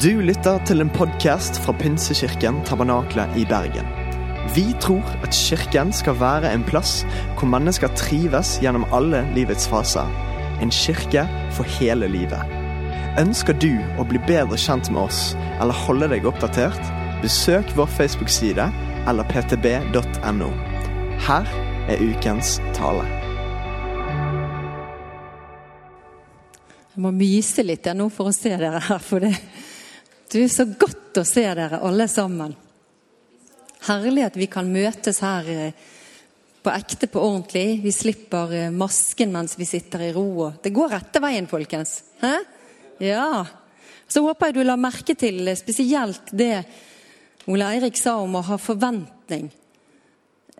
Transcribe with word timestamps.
Du 0.00 0.22
lytter 0.24 0.56
til 0.64 0.80
en 0.80 0.88
podkast 0.88 1.58
fra 1.60 1.72
Pinsekirken 1.76 2.62
Tabernakle 2.64 3.26
i 3.36 3.42
Bergen. 3.44 3.84
Vi 4.54 4.62
tror 4.80 5.04
at 5.20 5.36
kirken 5.36 5.90
skal 5.92 6.16
være 6.16 6.48
en 6.48 6.62
plass 6.64 7.02
hvor 7.36 7.50
mennesker 7.52 7.92
trives 7.98 8.54
gjennom 8.62 8.86
alle 8.88 9.20
livets 9.36 9.66
faser. 9.68 10.08
En 10.64 10.72
kirke 10.72 11.26
for 11.52 11.68
hele 11.76 12.08
livet. 12.08 12.40
Ønsker 13.20 13.52
du 13.60 13.74
å 14.00 14.06
bli 14.08 14.22
bedre 14.24 14.56
kjent 14.56 14.88
med 14.88 15.02
oss 15.02 15.34
eller 15.60 15.76
holde 15.84 16.08
deg 16.14 16.24
oppdatert? 16.30 16.80
Besøk 17.20 17.76
vår 17.76 17.92
Facebook-side 17.98 18.70
eller 19.12 19.28
ptb.no. 19.28 20.48
Her 21.26 21.52
er 21.92 22.00
ukens 22.00 22.62
tale. 22.72 23.04
Jeg 26.92 27.00
må 27.00 27.12
myse 27.16 27.62
litt 27.64 27.92
nå 27.96 28.08
for 28.12 28.28
å 28.28 28.34
se 28.36 28.56
dere 28.56 28.80
her. 28.88 28.98
For 29.00 29.24
det, 29.24 29.36
er 30.40 30.48
så 30.48 30.64
godt 30.64 31.20
å 31.20 31.24
se 31.28 31.44
dere 31.44 31.82
alle 31.84 32.06
sammen. 32.08 32.54
Herlig 33.88 34.24
at 34.24 34.38
vi 34.38 34.48
kan 34.48 34.70
møtes 34.72 35.20
her 35.20 35.48
eh, 35.52 35.88
på 36.62 36.70
ekte, 36.70 37.08
på 37.10 37.20
ordentlig. 37.20 37.82
Vi 37.82 37.92
slipper 37.92 38.54
eh, 38.56 38.70
masken 38.70 39.32
mens 39.34 39.58
vi 39.58 39.66
sitter 39.68 40.06
i 40.06 40.12
ro. 40.14 40.52
Det 40.62 40.72
går 40.72 40.94
rette 40.94 41.22
veien, 41.22 41.48
folkens. 41.50 41.98
Hæ? 42.22 42.36
Ja. 43.02 43.44
Så 44.08 44.22
håper 44.22 44.50
jeg 44.50 44.60
du 44.60 44.64
la 44.66 44.78
merke 44.80 45.16
til 45.18 45.42
eh, 45.48 45.58
spesielt 45.58 46.32
det 46.32 46.54
Ole 47.50 47.72
Eirik 47.74 47.98
sa 47.98 48.20
om 48.22 48.38
å 48.38 48.44
ha 48.46 48.58
forventning. 48.60 49.48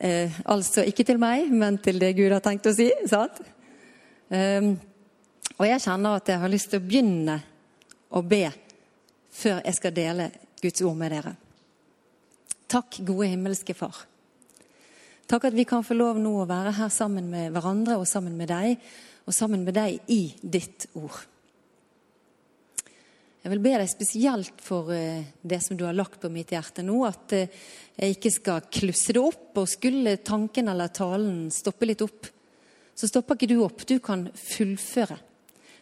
Eh, 0.02 0.41
altså 0.50 0.82
ikke 0.88 1.06
til 1.06 1.20
meg, 1.22 1.46
men 1.54 1.78
til 1.78 2.00
det 2.02 2.16
Gud 2.18 2.34
har 2.34 2.42
tenkt 2.42 2.66
å 2.66 2.74
si. 2.74 2.88
sant? 3.06 3.38
Um, 4.32 4.74
og 5.58 5.66
jeg 5.68 5.82
kjenner 5.84 6.16
at 6.16 6.30
jeg 6.32 6.41
har 6.41 6.50
lyst 6.50 6.70
til 6.72 6.80
å 6.80 6.86
begynne 6.86 7.36
å 8.16 8.22
be 8.24 8.46
før 9.32 9.62
jeg 9.64 9.78
skal 9.78 9.96
dele 9.96 10.28
Guds 10.62 10.84
ord 10.86 10.98
med 11.00 11.14
dere. 11.14 11.34
Takk, 12.72 13.00
gode 13.05 13.28
himmelske 13.33 13.75
Far. 13.77 14.05
Takk 15.28 15.48
at 15.48 15.56
vi 15.56 15.64
kan 15.69 15.84
få 15.84 15.97
lov 15.97 16.20
nå 16.20 16.33
å 16.42 16.48
være 16.48 16.75
her 16.77 16.92
sammen 16.92 17.30
med 17.33 17.53
hverandre 17.55 17.98
og 18.00 18.08
sammen 18.08 18.36
med 18.36 18.50
deg, 18.53 18.77
og 19.25 19.36
sammen 19.36 19.62
med 19.64 19.77
deg 19.78 20.00
i 20.12 20.22
ditt 20.42 20.88
ord. 20.98 21.20
Jeg 23.42 23.50
vil 23.50 23.62
be 23.62 23.72
deg 23.75 23.91
spesielt 23.91 24.60
for 24.62 24.92
eh, 24.94 25.25
det 25.42 25.58
som 25.64 25.78
du 25.78 25.83
har 25.83 25.97
lagt 25.97 26.20
på 26.22 26.30
mitt 26.30 26.53
hjerte 26.55 26.84
nå, 26.86 27.00
at 27.08 27.33
eh, 27.34 27.62
jeg 27.97 28.16
ikke 28.16 28.30
skal 28.30 28.69
klusse 28.70 29.16
det 29.16 29.22
opp, 29.22 29.48
og 29.58 29.70
skulle 29.70 30.14
tanken 30.22 30.70
eller 30.70 30.92
talen 30.94 31.48
stoppe 31.50 31.88
litt 31.88 32.05
opp, 32.06 32.28
så 32.94 33.08
stopper 33.10 33.38
ikke 33.38 33.50
du 33.50 33.56
opp. 33.64 33.83
Du 33.88 33.97
kan 34.05 34.28
fullføre. 34.36 35.16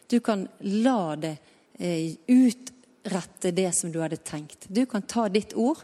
Du 0.09 0.17
kan 0.25 0.47
la 0.65 1.15
det 1.21 1.35
eh, 1.77 2.17
utrette 3.01 3.51
det 3.51 3.71
som 3.71 3.91
du 3.91 3.99
hadde 3.99 4.17
tenkt. 4.17 4.65
Du 4.67 4.85
kan 4.85 5.01
ta 5.01 5.29
ditt 5.29 5.53
ord. 5.53 5.77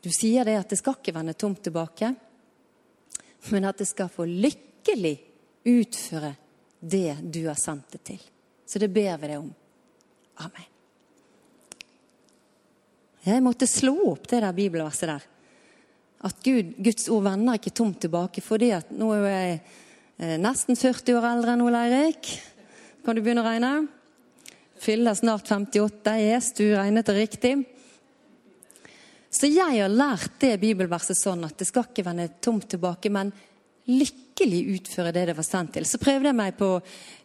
Du 0.00 0.10
sier 0.10 0.44
det 0.44 0.56
at 0.58 0.70
det 0.70 0.78
skal 0.80 0.96
ikke 0.96 1.14
vende 1.14 1.34
tomt 1.34 1.62
tilbake, 1.62 2.14
men 3.50 3.64
at 3.68 3.78
det 3.78 3.88
skal 3.88 4.08
få 4.08 4.24
lykkelig 4.24 5.18
utføre 5.68 6.34
det 6.80 7.18
du 7.22 7.44
har 7.46 7.58
sendt 7.60 7.92
det 7.92 8.04
til. 8.04 8.20
Så 8.66 8.78
det 8.78 8.88
ber 8.88 9.18
vi 9.20 9.28
deg 9.28 9.38
om. 9.42 9.50
Amen. 10.40 10.68
Jeg 13.20 13.44
måtte 13.44 13.68
slå 13.68 13.92
opp 14.14 14.24
det 14.30 14.40
der 14.40 14.56
bibelverset 14.56 15.10
der. 15.10 15.24
At 16.24 16.40
Gud, 16.44 16.74
Guds 16.80 17.08
ord 17.12 17.26
vender 17.26 17.58
ikke 17.58 17.74
tomt 17.76 18.00
tilbake. 18.00 18.40
fordi 18.40 18.70
at 18.72 18.90
nå 18.92 19.12
er 19.12 19.26
jeg 19.28 19.60
eh, 20.18 20.36
nesten 20.40 20.76
40 20.76 21.18
år 21.18 21.28
eldre 21.34 21.52
enn 21.52 21.64
Ole 21.64 21.84
Eirik. 21.84 22.30
Kan 23.04 23.16
du 23.16 23.22
begynne 23.22 23.44
å 23.44 23.48
regne? 23.48 23.99
Fyller 24.80 25.14
snart 25.14 25.48
58. 25.48 26.16
Yes, 26.20 26.52
du 26.56 26.64
regnet 26.72 27.06
det 27.06 27.14
riktig. 27.18 27.52
Så 29.30 29.46
jeg 29.46 29.76
har 29.76 29.92
lært 29.92 30.38
det 30.40 30.54
bibelverset 30.62 31.18
sånn 31.18 31.44
at 31.44 31.58
det 31.60 31.66
skal 31.68 31.84
ikke 31.86 32.04
vende 32.06 32.30
tomt 32.40 32.64
tilbake, 32.72 33.12
men 33.12 33.28
lykkelig 33.90 34.60
utføre 34.78 35.12
det 35.12 35.26
det 35.28 35.34
var 35.36 35.46
sendt 35.46 35.74
til. 35.76 35.84
Så 35.84 36.00
prøvde 36.00 36.30
jeg 36.30 36.38
meg 36.38 36.56
på 36.56 36.70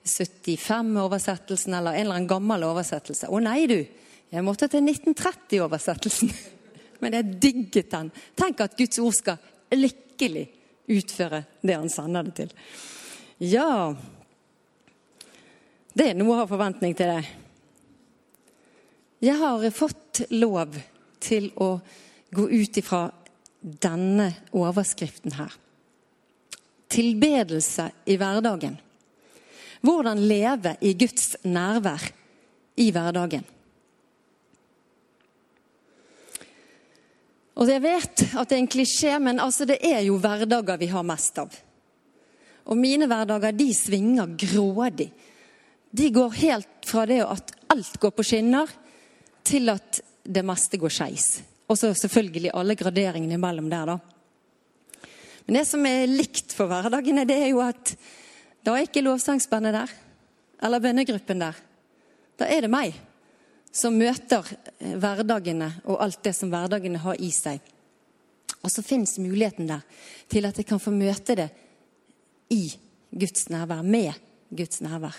75-oversettelsen 0.03 1.78
eller 1.78 1.96
en 1.96 2.03
eller 2.03 2.18
annen 2.18 2.28
gammel 2.29 2.66
oversettelse. 2.68 3.31
Å 3.31 3.40
nei, 3.41 3.62
du! 3.72 3.79
Jeg 4.35 4.44
måtte 4.44 4.68
til 4.68 4.84
1930-oversettelsen. 4.84 6.34
Men 7.02 7.16
jeg 7.16 7.40
digget 7.40 7.90
den. 7.94 8.12
Tenk 8.35 8.66
at 8.66 8.75
Guds 8.75 9.00
ord 9.00 9.16
skal 9.16 9.79
lykkelig 9.79 10.46
utføre 10.91 11.46
det 11.63 11.79
han 11.79 11.90
sender 11.91 12.28
det 12.28 12.35
til. 12.41 12.53
Ja 13.47 13.94
Det 15.96 16.12
er 16.12 16.19
noe 16.19 16.35
å 16.35 16.40
ha 16.44 16.47
forventning 16.50 16.94
til 16.96 17.16
det. 17.16 17.44
Jeg 19.24 19.38
har 19.40 19.70
fått 19.72 20.26
lov 20.36 20.76
til 21.24 21.48
å 21.56 21.78
gå 22.36 22.50
ut 22.52 22.78
ifra 22.78 23.08
denne 23.59 24.28
overskriften 24.53 25.38
her. 25.38 25.53
Tilbedelse 26.92 27.90
i 28.12 28.18
hverdagen. 28.20 28.78
Hvordan 29.86 30.22
leve 30.28 30.76
i 30.86 30.94
Guds 30.98 31.36
nærvær 31.46 32.03
i 32.81 32.90
hverdagen. 32.92 33.46
Og 37.56 37.70
jeg 37.72 37.84
vet 37.86 38.24
at 38.36 38.50
det 38.50 38.58
er 38.58 38.62
en 38.62 38.72
klisjé, 38.72 39.14
men 39.24 39.40
altså 39.40 39.68
det 39.68 39.80
er 39.86 40.02
jo 40.03 40.18
hverdager 40.20 40.80
vi 40.82 40.90
har 40.92 41.06
mest 41.08 41.40
av. 41.40 41.53
Og 42.66 42.78
mine 42.78 43.08
hverdager 43.08 43.56
de 43.56 43.70
svinger 43.78 44.34
grådig. 44.42 45.08
De 45.96 46.09
går 46.12 46.42
helt 46.42 46.90
fra 46.90 47.06
det 47.08 47.22
at 47.24 47.53
alt 47.72 47.96
går 48.02 48.12
på 48.12 48.26
skinner, 48.28 48.68
til 49.45 49.72
at 49.73 50.01
det 50.25 50.44
meste 50.45 50.79
går 50.81 50.94
skeis. 50.94 51.29
Og 51.69 51.78
så 51.78 51.94
selvfølgelig 51.97 52.53
alle 52.53 52.75
graderingene 52.78 53.38
imellom 53.38 53.69
der, 53.69 53.94
da. 53.94 53.97
Men 55.45 55.59
det 55.59 55.66
som 55.69 55.85
er 55.85 56.09
likt 56.09 56.53
for 56.57 56.69
hverdagene, 56.69 57.25
det 57.29 57.38
er 57.38 57.51
jo 57.51 57.61
at 57.61 57.94
da 58.66 58.73
er 58.73 58.88
ikke 58.88 59.03
lovsangsbandet 59.05 59.75
der. 59.78 59.91
Eller 60.66 60.81
bønnegruppen 60.81 61.44
der. 61.44 61.57
Da 62.39 62.47
er 62.50 62.66
det 62.66 62.72
meg 62.73 62.95
som 63.75 63.97
møter 64.00 64.47
eh, 64.79 64.95
hverdagene 64.95 65.69
og 65.84 66.00
alt 66.05 66.23
det 66.25 66.34
som 66.38 66.51
hverdagene 66.51 67.01
har 67.03 67.19
i 67.22 67.29
seg. 67.35 67.61
Og 68.63 68.72
så 68.72 68.81
fins 68.85 69.17
muligheten 69.22 69.69
der 69.69 69.84
til 70.31 70.47
at 70.47 70.57
jeg 70.57 70.67
kan 70.69 70.81
få 70.81 70.94
møte 70.95 71.35
det 71.38 71.50
i 72.53 72.63
Guds 73.11 73.50
nærvær, 73.51 73.84
med 73.84 74.16
Guds 74.50 74.81
nærvær. 74.81 75.17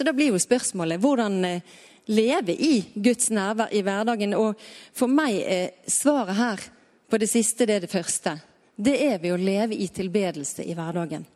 Så 0.00 0.04
da 0.04 0.14
blir 0.16 0.30
jo 0.32 0.38
spørsmålet 0.40 0.96
hvordan 0.96 1.34
eh, 1.44 1.64
leve 2.08 2.54
i 2.56 2.78
Guds 2.94 3.26
nærvær 3.36 3.68
i 3.76 3.82
hverdagen. 3.84 4.32
Og 4.32 4.56
for 4.96 5.12
meg 5.12 5.34
er 5.44 5.90
svaret 5.92 6.38
her 6.38 6.62
på 7.04 7.18
det 7.20 7.26
siste 7.28 7.66
det 7.68 7.74
er 7.74 7.82
det 7.84 7.90
første. 7.92 8.32
Det 8.80 8.94
er 8.96 9.18
ved 9.20 9.34
å 9.34 9.42
leve 9.42 9.76
i 9.76 9.90
tilbedelse 9.92 10.64
i 10.64 10.72
hverdagen. 10.78 11.26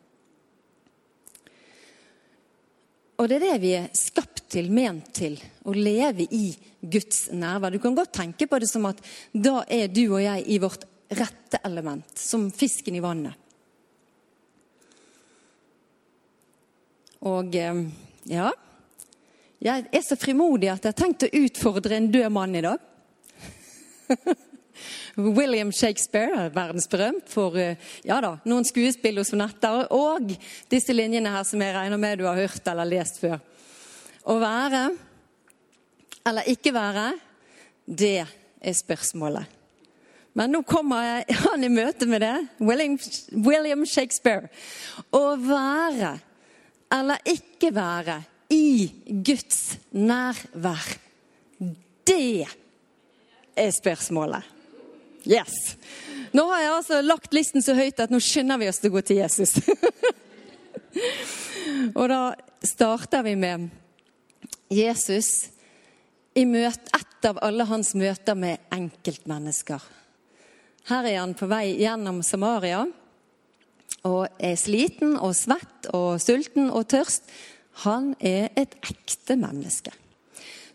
Og 3.21 3.29
det 3.29 3.37
er 3.37 3.43
det 3.43 3.59
vi 3.61 3.75
er 3.77 3.85
skapt 3.93 4.41
til, 4.55 4.71
ment 4.73 5.11
til, 5.13 5.37
å 5.61 5.75
leve 5.77 6.25
i 6.25 6.47
Guds 6.81 7.27
nærvær. 7.37 7.69
Du 7.69 7.77
kan 7.83 7.99
godt 7.99 8.15
tenke 8.17 8.47
på 8.49 8.61
det 8.63 8.71
som 8.71 8.89
at 8.89 9.03
da 9.29 9.59
er 9.69 9.93
du 9.93 10.07
og 10.07 10.23
jeg 10.23 10.47
i 10.49 10.57
vårt 10.65 10.89
rette 11.13 11.61
element, 11.69 12.17
som 12.17 12.49
fisken 12.49 12.97
i 12.97 13.05
vannet. 13.05 13.37
Og 17.29 17.61
eh, 17.61 17.85
ja 18.29 18.51
Jeg 19.63 19.85
er 19.93 20.03
så 20.05 20.17
frimodig 20.19 20.69
at 20.69 20.83
jeg 20.83 20.93
har 20.93 20.99
tenkt 20.99 21.25
å 21.25 21.31
utfordre 21.39 21.95
en 21.97 22.11
død 22.11 22.29
mann 22.33 22.55
i 22.55 22.63
dag. 22.65 22.81
William 25.15 25.71
Shakespeare, 25.71 26.49
verdensberømt 26.53 27.29
for 27.31 27.55
eh, 27.57 27.79
ja 28.05 28.19
da, 28.21 28.35
noen 28.45 28.67
skuespill 28.67 29.21
og 29.21 29.27
sonetter. 29.27 29.87
Og 29.95 30.35
disse 30.69 30.93
linjene 30.93 31.31
her 31.33 31.47
som 31.47 31.63
jeg 31.63 31.75
regner 31.75 32.01
med 32.01 32.19
du 32.19 32.27
har 32.27 32.37
hørt 32.37 32.67
eller 32.67 32.89
lest 32.89 33.21
før. 33.23 33.39
Å 34.25 34.37
være 34.41 34.83
eller 36.25 36.49
ikke 36.49 36.73
være, 36.73 37.09
det 37.85 38.25
er 38.25 38.75
spørsmålet. 38.75 39.51
Men 40.35 40.51
nå 40.51 40.63
kommer 40.67 41.23
han 41.45 41.63
i 41.63 41.71
møte 41.71 42.07
med 42.09 42.25
det. 42.25 42.35
William, 42.59 43.85
Shakespeare. 43.87 44.49
Å 45.15 45.35
være 45.39 46.15
eller 46.95 47.21
ikke 47.27 47.73
være 47.75 48.21
i 48.53 48.91
Guds 49.25 49.77
nærvær, 49.91 50.91
det 52.05 52.45
er 53.55 53.71
spørsmålet. 53.73 54.43
Yes. 55.25 55.73
Nå 56.35 56.45
har 56.51 56.61
jeg 56.61 56.73
altså 56.75 56.99
lagt 57.01 57.33
listen 57.33 57.63
så 57.65 57.73
høyt 57.77 58.01
at 58.03 58.13
nå 58.13 58.19
skynder 58.21 58.59
vi 58.61 58.69
oss 58.69 58.81
til 58.81 58.91
å 58.91 58.97
gå 58.97 59.01
til 59.07 59.21
Jesus. 59.23 59.55
og 61.99 62.05
da 62.11 62.19
starter 62.61 63.25
vi 63.25 63.33
med 63.39 63.69
Jesus 64.69 65.47
i 66.37 66.45
møte, 66.45 66.91
et 66.93 67.29
av 67.29 67.39
alle 67.45 67.65
hans 67.65 67.95
møter 67.97 68.37
med 68.37 68.61
enkeltmennesker. 68.75 69.81
Her 70.91 71.09
er 71.09 71.19
han 71.23 71.33
på 71.37 71.49
vei 71.49 71.79
gjennom 71.79 72.21
Samaria 72.25 72.83
og 74.03 74.27
er 74.39 74.57
sliten 74.59 75.15
og 75.17 75.35
svett 75.37 75.89
og 75.95 76.19
sulten 76.21 76.69
og 76.69 76.87
tørst. 76.91 77.29
Han 77.85 78.13
er 78.19 78.49
et 78.59 78.75
ekte 78.83 79.37
menneske. 79.39 79.93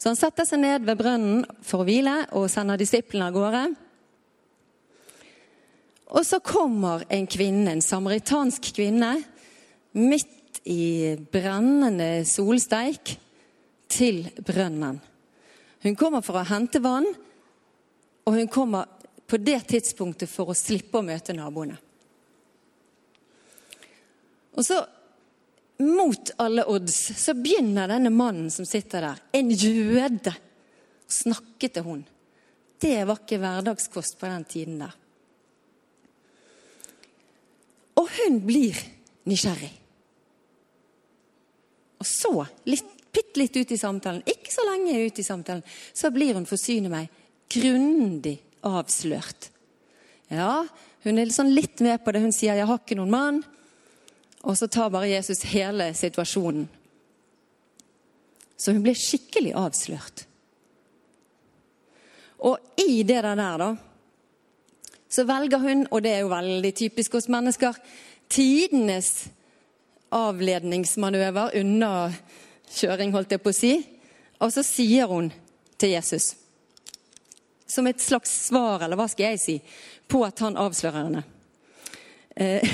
Så 0.01 0.09
han 0.09 0.19
setter 0.19 0.47
seg 0.49 0.63
ned 0.63 0.87
ved 0.89 0.97
brønnen 0.97 1.45
for 1.65 1.83
å 1.83 1.89
hvile 1.89 2.23
og 2.37 2.49
sender 2.53 2.81
disiplene 2.81 3.29
av 3.29 3.37
gårde. 3.37 3.65
Og 6.11 6.25
så 6.27 6.41
kommer 6.43 7.05
en 7.13 7.29
kvinne, 7.31 7.71
en 7.71 7.85
samaritansk 7.85 8.73
kvinne, 8.75 9.13
midt 9.95 10.63
i 10.67 11.17
brennende 11.33 12.25
solsteik, 12.27 13.19
til 13.91 14.23
brønnen. 14.47 15.01
Hun 15.83 15.97
kommer 15.99 16.23
for 16.23 16.39
å 16.39 16.47
hente 16.47 16.79
vann, 16.79 17.09
og 18.23 18.37
hun 18.37 18.51
kommer 18.53 18.87
på 19.27 19.39
det 19.43 19.65
tidspunktet 19.73 20.31
for 20.31 20.53
å 20.53 20.55
slippe 20.55 21.01
å 21.01 21.07
møte 21.07 21.35
naboene. 21.35 21.75
Og 24.59 24.67
så, 24.67 24.81
mot 25.85 26.33
alle 26.43 26.65
odds, 26.69 26.99
så 27.21 27.35
begynner 27.39 27.91
denne 27.91 28.13
mannen 28.13 28.51
som 28.53 28.67
sitter 28.69 29.07
der, 29.07 29.21
en 29.39 29.51
jøde, 29.51 30.35
å 30.35 31.11
snakke 31.11 31.71
til 31.73 31.87
hun. 31.87 32.01
Det 32.81 32.97
var 33.05 33.21
ikke 33.21 33.41
hverdagskost 33.43 34.19
på 34.21 34.29
den 34.31 34.47
tiden 34.49 34.81
der. 34.85 34.97
Og 38.01 38.09
hun 38.17 38.39
blir 38.47 38.79
nysgjerrig. 39.29 39.73
Og 42.01 42.09
så, 42.09 42.33
litt, 42.71 42.95
bitte 43.13 43.43
litt 43.43 43.57
ut 43.59 43.75
i 43.75 43.81
samtalen, 43.81 44.23
ikke 44.25 44.53
så 44.55 44.65
lenge 44.65 44.97
ut 45.05 45.19
i 45.21 45.27
samtalen, 45.27 45.65
så 45.93 46.09
blir 46.15 46.39
hun 46.39 46.49
forsyne 46.49 46.93
meg 46.93 47.11
grundig 47.51 48.39
avslørt. 48.65 49.51
Ja, 50.31 50.63
hun 51.05 51.19
er 51.19 51.33
sånn 51.35 51.53
litt 51.53 51.83
med 51.85 52.01
på 52.05 52.13
det. 52.15 52.23
Hun 52.23 52.33
sier 52.33 52.55
'jeg 52.55 52.67
har 52.67 52.79
ikke 52.79 52.97
noen 52.97 53.11
mann'. 53.11 53.45
Og 54.43 54.57
så 54.59 54.67
tar 54.67 54.93
bare 54.93 55.11
Jesus 55.11 55.43
hele 55.53 55.91
situasjonen. 55.95 56.69
Så 58.57 58.73
hun 58.73 58.83
blir 58.85 58.97
skikkelig 58.97 59.55
avslørt. 59.57 60.27
Og 62.41 62.59
i 62.81 63.03
det 63.05 63.21
der, 63.25 63.37
da, 63.37 63.71
så 65.09 65.25
velger 65.29 65.61
hun, 65.61 65.87
og 65.91 66.03
det 66.05 66.13
er 66.15 66.23
jo 66.25 66.33
veldig 66.33 66.73
typisk 66.77 67.17
hos 67.19 67.29
mennesker, 67.33 67.77
tidenes 68.29 69.29
avledningsmanøver 70.15 71.57
unna 71.61 72.11
kjøring, 72.71 73.13
holdt 73.13 73.35
jeg 73.35 73.43
på 73.45 73.53
å 73.53 73.57
si. 73.57 73.73
Og 74.41 74.53
så 74.55 74.65
sier 74.65 75.11
hun 75.11 75.29
til 75.81 75.95
Jesus, 75.97 76.33
som 77.69 77.87
et 77.87 78.01
slags 78.03 78.33
svar, 78.49 78.85
eller 78.85 78.99
hva 78.99 79.09
skal 79.11 79.33
jeg 79.33 79.43
si, 79.43 79.59
på 80.09 80.23
at 80.27 80.41
han 80.45 80.59
avslører 80.61 81.05
henne. 81.05 81.25
Eh, 82.37 82.73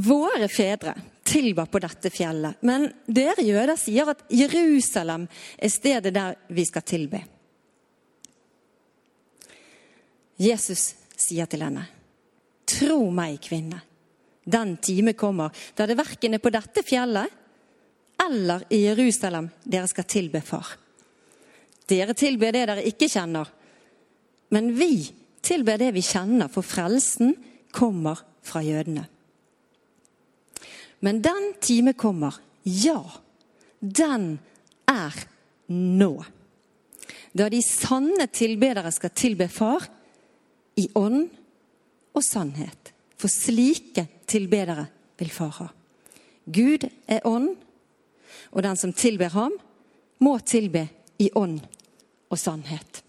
Våre 0.00 0.48
fedre 0.48 0.94
tilba 1.26 1.66
på 1.66 1.80
dette 1.82 2.10
fjellet, 2.10 2.62
men 2.66 2.88
dere 3.06 3.42
jøder 3.44 3.76
sier 3.78 4.08
at 4.10 4.22
Jerusalem 4.32 5.26
er 5.58 5.72
stedet 5.72 6.14
der 6.14 6.38
vi 6.48 6.64
skal 6.66 6.86
tilbe. 6.86 7.20
Jesus 10.40 10.94
sier 11.20 11.50
til 11.50 11.66
henne, 11.66 11.84
tro 12.64 13.02
meg, 13.12 13.36
kvinne, 13.44 13.82
den 14.50 14.76
time 14.82 15.12
kommer 15.18 15.52
da 15.76 15.86
det 15.86 15.98
verken 15.98 16.34
er 16.34 16.42
på 16.42 16.52
dette 16.54 16.82
fjellet 16.86 17.36
eller 18.24 18.64
i 18.72 18.82
Jerusalem 18.86 19.50
dere 19.64 19.88
skal 19.90 20.08
tilbe 20.08 20.40
Far. 20.44 20.74
Dere 21.90 22.14
tilber 22.14 22.54
det 22.54 22.66
dere 22.70 22.86
ikke 22.86 23.08
kjenner, 23.10 23.48
men 24.54 24.72
vi 24.76 25.10
tilber 25.42 25.80
det 25.80 25.92
vi 25.96 26.02
kjenner, 26.04 26.50
for 26.52 26.66
frelsen 26.66 27.34
kommer 27.74 28.20
fra 28.46 28.62
jødene. 28.62 29.06
Men 31.00 31.22
den 31.24 31.54
time 31.60 31.92
kommer, 31.92 32.36
ja, 32.62 33.00
den 33.80 34.38
er 34.88 35.16
nå. 35.72 36.12
Da 37.32 37.48
de 37.48 37.60
sanne 37.64 38.26
tilbedere 38.32 38.90
skal 38.92 39.14
tilbe 39.16 39.48
Far 39.48 39.86
i 40.76 40.88
ånd 40.98 41.28
og 42.16 42.24
sannhet. 42.26 42.92
For 43.16 43.32
slike 43.32 44.06
tilbedere 44.28 44.86
vil 45.20 45.32
Far 45.32 45.52
ha. 45.60 45.68
Gud 46.50 46.86
er 47.06 47.26
ånd, 47.28 47.52
og 48.50 48.62
den 48.64 48.76
som 48.76 48.92
tilber 48.92 49.30
ham, 49.34 49.54
må 50.20 50.38
tilbe 50.44 50.88
i 51.20 51.30
ånd 51.36 51.60
og 52.30 52.38
sannhet. 52.38 53.02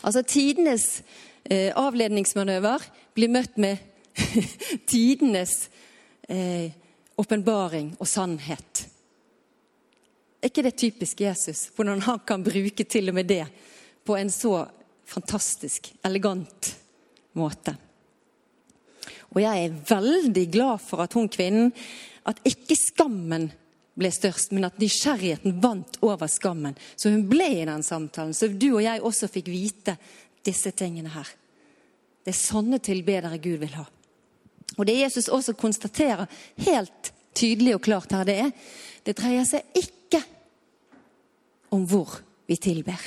Altså 0.00 0.22
tidenes 0.24 1.02
eh, 1.44 1.70
avledningsmanøver 1.76 2.84
blir 3.14 3.32
møtt 3.32 3.58
med 3.60 3.78
tidenes 4.90 5.68
åpenbaring 7.20 7.92
eh, 7.92 7.98
og 7.98 8.08
sannhet. 8.08 8.86
Er 10.40 10.48
ikke 10.48 10.64
det 10.64 10.76
typisk 10.80 11.20
Jesus? 11.20 11.68
Hvordan 11.76 12.00
han 12.06 12.20
kan 12.26 12.44
bruke 12.44 12.84
til 12.84 13.12
og 13.12 13.18
med 13.18 13.28
det 13.28 13.44
på 14.06 14.16
en 14.16 14.30
så 14.32 14.64
fantastisk, 15.10 15.92
elegant 16.06 16.74
måte. 17.36 17.74
Og 19.34 19.42
jeg 19.42 19.64
er 19.64 19.80
veldig 19.90 20.46
glad 20.50 20.82
for 20.82 21.04
at 21.04 21.14
hun 21.14 21.28
kvinnen 21.30 21.70
At 22.28 22.40
ikke 22.44 22.76
skammen 22.76 23.46
ble 23.96 24.10
størst, 24.12 24.52
men 24.52 24.66
at 24.68 24.76
nysgjerrigheten 24.78 25.56
vant 25.62 25.96
over 26.04 26.28
skammen. 26.28 26.76
Så 26.94 27.10
hun 27.10 27.24
ble 27.30 27.46
i 27.56 27.64
den 27.64 27.82
samtalen. 27.82 28.34
Så 28.36 28.50
du 28.52 28.74
og 28.74 28.82
jeg 28.84 29.00
også 29.00 29.28
fikk 29.32 29.48
vite 29.48 29.96
disse 30.44 30.70
tingene 30.76 31.08
her. 31.14 31.30
Det 32.20 32.34
er 32.34 32.38
sånne 32.38 32.78
tilbedere 32.84 33.40
Gud 33.40 33.56
vil 33.64 33.72
ha. 33.78 33.86
Og 34.80 34.86
det 34.88 34.96
Jesus 35.02 35.28
også 35.28 35.52
konstaterer 35.60 36.24
helt 36.64 37.12
tydelig 37.36 37.74
og 37.76 37.82
klart 37.84 38.12
her, 38.16 38.24
det 38.24 38.38
er 38.46 38.52
det 39.04 39.16
dreier 39.16 39.46
seg 39.48 39.76
ikke 39.76 40.20
om 41.72 41.84
hvor 41.88 42.18
vi 42.48 42.56
tilber. 42.60 43.00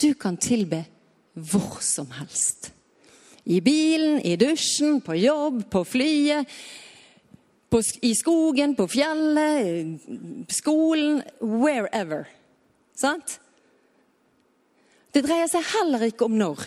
Du 0.00 0.12
kan 0.20 0.36
tilbe 0.40 0.84
hvor 1.34 1.80
som 1.84 2.10
helst. 2.18 2.70
I 3.44 3.60
bilen, 3.60 4.20
i 4.24 4.36
dusjen, 4.40 5.00
på 5.04 5.16
jobb, 5.18 5.64
på 5.70 5.82
flyet, 5.84 6.48
på, 7.68 7.80
i 8.06 8.12
skogen, 8.16 8.76
på 8.78 8.86
fjellet, 8.88 10.00
skolen 10.52 11.20
Wherever. 11.40 12.28
Sant? 12.96 13.38
Det 15.12 15.24
dreier 15.26 15.50
seg 15.50 15.66
heller 15.74 16.06
ikke 16.08 16.28
om 16.28 16.38
når. 16.38 16.64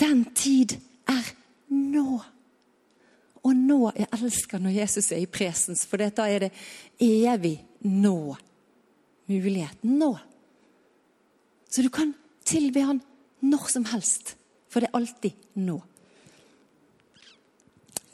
Den 0.00 0.24
tid 0.36 0.78
er 1.08 1.30
nå. 1.70 2.18
Og 3.46 3.54
nå 3.54 3.92
Jeg 3.94 4.10
elsker 4.18 4.62
når 4.62 4.78
Jesus 4.80 5.12
er 5.14 5.22
i 5.22 5.30
presens, 5.30 5.86
for 5.86 6.02
da 6.02 6.26
er 6.26 6.48
det 6.48 6.52
evig 7.02 7.58
nå. 7.86 8.34
Muligheten 9.30 9.98
nå. 10.00 10.12
Så 11.70 11.82
du 11.82 11.90
kan 11.92 12.14
tilbe 12.46 12.82
han 12.86 13.02
når 13.46 13.70
som 13.70 13.86
helst, 13.90 14.34
for 14.70 14.82
det 14.82 14.90
er 14.90 14.98
alltid 14.98 15.62
nå. 15.62 15.80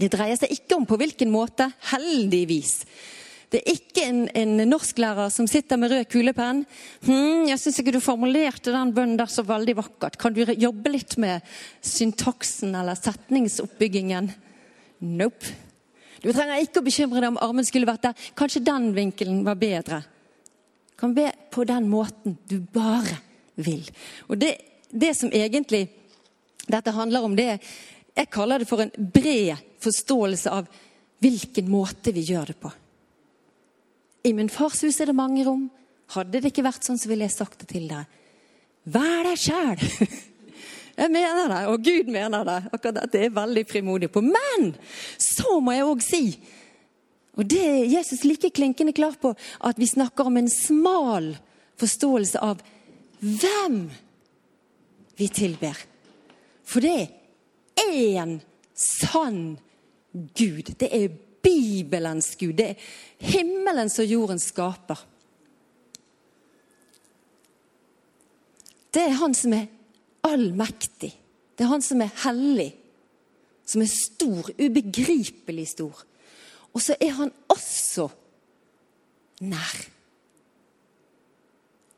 Det 0.00 0.08
dreier 0.10 0.38
seg 0.40 0.52
ikke 0.54 0.76
om 0.80 0.86
på 0.88 0.98
hvilken 0.98 1.30
måte, 1.30 1.68
heldigvis. 1.92 2.80
Det 3.52 3.60
er 3.60 3.74
ikke 3.74 4.04
en, 4.08 4.22
en 4.32 4.62
norsklærer 4.64 5.28
som 5.30 5.46
sitter 5.46 5.76
med 5.78 5.92
rød 5.92 6.06
kulepenn. 6.10 6.64
Hm, 7.04 7.44
'Jeg 7.46 7.60
syns 7.60 7.78
ikke 7.78 7.92
du 7.92 8.00
formulerte 8.00 8.72
den 8.72 8.94
bønnen 8.96 9.18
der 9.20 9.28
så 9.28 9.44
veldig 9.44 9.76
vakkert. 9.76 10.16
Kan 10.18 10.32
du 10.32 10.40
jobbe 10.40 10.90
litt 10.90 11.18
med 11.20 11.44
syntaksen 11.84 12.74
eller 12.74 12.96
setningsoppbyggingen?' 12.96 14.32
Nope. 15.02 15.52
Du 16.22 16.30
trenger 16.30 16.62
ikke 16.62 16.78
å 16.78 16.86
bekymre 16.86 17.20
deg 17.20 17.32
om 17.32 17.40
armen 17.42 17.66
skulle 17.66 17.88
vært 17.88 18.06
der. 18.06 18.26
Kanskje 18.38 18.62
den 18.64 18.92
vinkelen 18.94 19.42
var 19.46 19.58
bedre. 19.58 20.02
Du 20.92 20.96
kan 21.02 21.14
be 21.16 21.26
på 21.50 21.64
den 21.66 21.88
måten 21.90 22.36
du 22.46 22.60
bare 22.72 23.18
vil. 23.58 23.82
Og 24.30 24.38
det, 24.38 24.54
det 24.90 25.16
som 25.18 25.32
egentlig 25.34 25.88
dette 26.70 26.94
handler 26.94 27.26
om, 27.26 27.36
det 27.36 27.58
Jeg 28.12 28.28
kaller 28.28 28.60
det 28.60 28.68
for 28.68 28.82
en 28.82 28.90
bred 28.92 29.56
forståelse 29.80 30.50
av 30.52 30.66
hvilken 31.24 31.70
måte 31.72 32.12
vi 32.12 32.20
gjør 32.28 32.50
det 32.50 32.56
på. 32.60 32.70
I 34.28 34.34
min 34.36 34.50
fars 34.52 34.82
hus 34.84 35.00
er 35.00 35.08
det 35.08 35.16
mange 35.16 35.46
rom. 35.46 35.70
Hadde 36.12 36.42
det 36.42 36.52
ikke 36.52 36.66
vært 36.66 36.84
sånn, 36.84 37.00
så 37.00 37.08
ville 37.08 37.24
jeg 37.24 37.32
sagt 37.32 37.62
det 37.62 37.70
til 37.72 37.88
dere. 37.88 38.04
Vær 38.84 39.24
deg 39.24 39.40
sjæl! 39.40 39.80
Jeg 40.96 41.08
mener 41.12 41.48
det, 41.48 41.60
og 41.72 41.84
Gud 41.84 42.10
mener 42.12 42.44
det. 42.44 42.58
Akkurat 42.72 42.98
dette 43.00 43.22
er 43.22 43.32
veldig 43.32 43.64
frimodig 43.68 44.10
på. 44.12 44.20
Men 44.24 44.74
så 45.20 45.58
må 45.60 45.72
jeg 45.76 45.88
òg 45.88 46.04
si, 46.04 46.24
og 47.40 47.48
det 47.48 47.62
er 47.64 47.88
Jesus 47.88 48.26
like 48.28 48.50
klinkende 48.52 48.92
klar 48.92 49.16
på, 49.20 49.32
at 49.64 49.78
vi 49.80 49.88
snakker 49.88 50.28
om 50.28 50.36
en 50.36 50.50
smal 50.52 51.32
forståelse 51.80 52.42
av 52.44 52.60
hvem 53.22 53.86
vi 55.16 55.28
tilber. 55.32 55.78
For 56.64 56.84
det 56.84 56.96
er 57.00 57.08
én 57.88 58.36
sann 58.76 59.56
Gud. 60.12 60.74
Det 60.78 60.90
er 60.92 61.14
Bibelens 61.42 62.34
Gud. 62.36 62.58
Det 62.60 62.74
er 62.74 63.30
himmelens 63.32 63.98
og 64.02 64.10
jorden 64.10 64.40
skaper. 64.42 65.00
Det 68.92 69.06
er 69.08 69.16
han 69.22 69.32
som 69.34 69.54
er 69.56 69.70
allmektig. 70.26 71.12
Det 71.56 71.64
er 71.64 71.72
han 71.72 71.84
som 71.84 72.02
er 72.04 72.14
hellig. 72.24 72.72
som 73.64 73.80
er 73.80 73.88
stor, 73.88 74.48
ubegripelig 74.58 75.68
stor. 75.70 76.00
Og 76.74 76.82
så 76.82 76.96
er 77.00 77.12
han 77.14 77.30
også 77.48 78.08
nær 79.40 79.76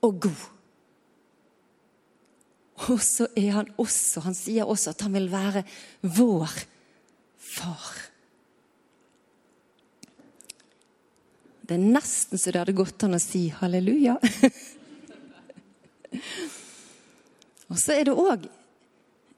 og 0.05 0.21
god. 0.27 0.43
Og 2.91 3.01
så 3.01 3.27
er 3.37 3.51
han 3.55 3.69
også 3.79 4.21
Han 4.27 4.35
sier 4.35 4.69
også 4.69 4.93
at 4.93 5.01
han 5.07 5.15
vil 5.15 5.31
være 5.33 5.63
vår 6.03 6.53
far. 7.39 7.95
Det 11.65 11.79
er 11.79 11.93
nesten 11.97 12.39
så 12.39 12.53
det 12.53 12.61
hadde 12.61 12.77
gått 12.77 13.07
an 13.07 13.17
å 13.17 13.23
si 13.23 13.47
halleluja. 13.57 14.19
og 17.75 17.81
så 17.83 17.97
er 17.97 18.07
det 18.07 18.15
òg 18.15 18.45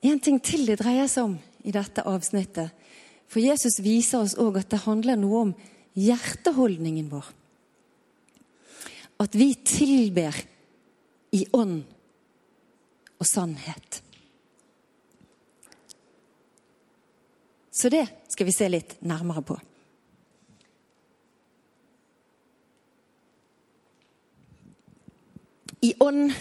en 0.05 0.19
ting 0.21 0.37
til 0.45 0.67
det 0.69 0.77
dreier 0.83 1.09
seg 1.09 1.31
om 1.31 1.37
i 1.65 1.73
dette 1.73 2.05
avsnittet. 2.05 2.69
For 3.33 3.41
Jesus 3.41 3.81
viser 3.81 4.21
oss 4.21 4.37
òg 4.39 4.61
at 4.61 4.69
det 4.71 4.85
handler 4.85 5.17
noe 5.19 5.39
om 5.47 5.55
hjerteholdningen 5.97 7.09
vår. 7.11 7.31
At 9.25 9.39
vi 9.41 9.55
tilber 9.65 10.37
i 11.33 11.47
ånd 11.57 11.81
og 13.17 13.27
sannhet. 13.27 14.03
Så 17.73 17.89
det 17.93 18.05
skal 18.29 18.49
vi 18.49 18.55
se 18.57 18.69
litt 18.69 18.99
nærmere 19.01 19.43
på. 19.49 19.57
I 25.85 25.93
ånd 26.05 26.33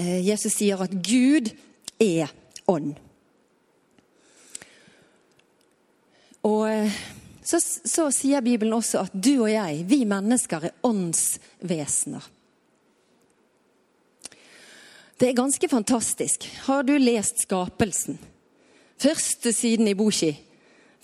Jesus 0.00 0.54
sier 0.56 0.80
at 0.80 0.92
Gud 1.04 1.50
er 2.00 2.30
ånd. 2.70 2.94
Og 6.46 6.66
eh, 6.70 7.00
så, 7.44 7.60
så, 7.60 8.08
sier 8.14 8.44
Bibelen 8.44 8.76
også 8.76 9.04
at 9.04 9.14
du 9.14 9.42
og 9.42 9.50
jeg, 9.50 9.84
vi 9.88 10.04
mennesker, 10.08 10.68
er 10.68 10.76
åndsvesener. 10.86 12.28
Det 15.20 15.28
er 15.28 15.36
ganske 15.36 15.68
fantastisk. 15.68 16.46
Har 16.64 16.86
du 16.86 16.94
lest 16.96 17.42
Skapelsen? 17.44 18.16
Første 19.00 19.52
siden 19.52 19.88
i 19.88 19.96
Boki. 19.96 20.32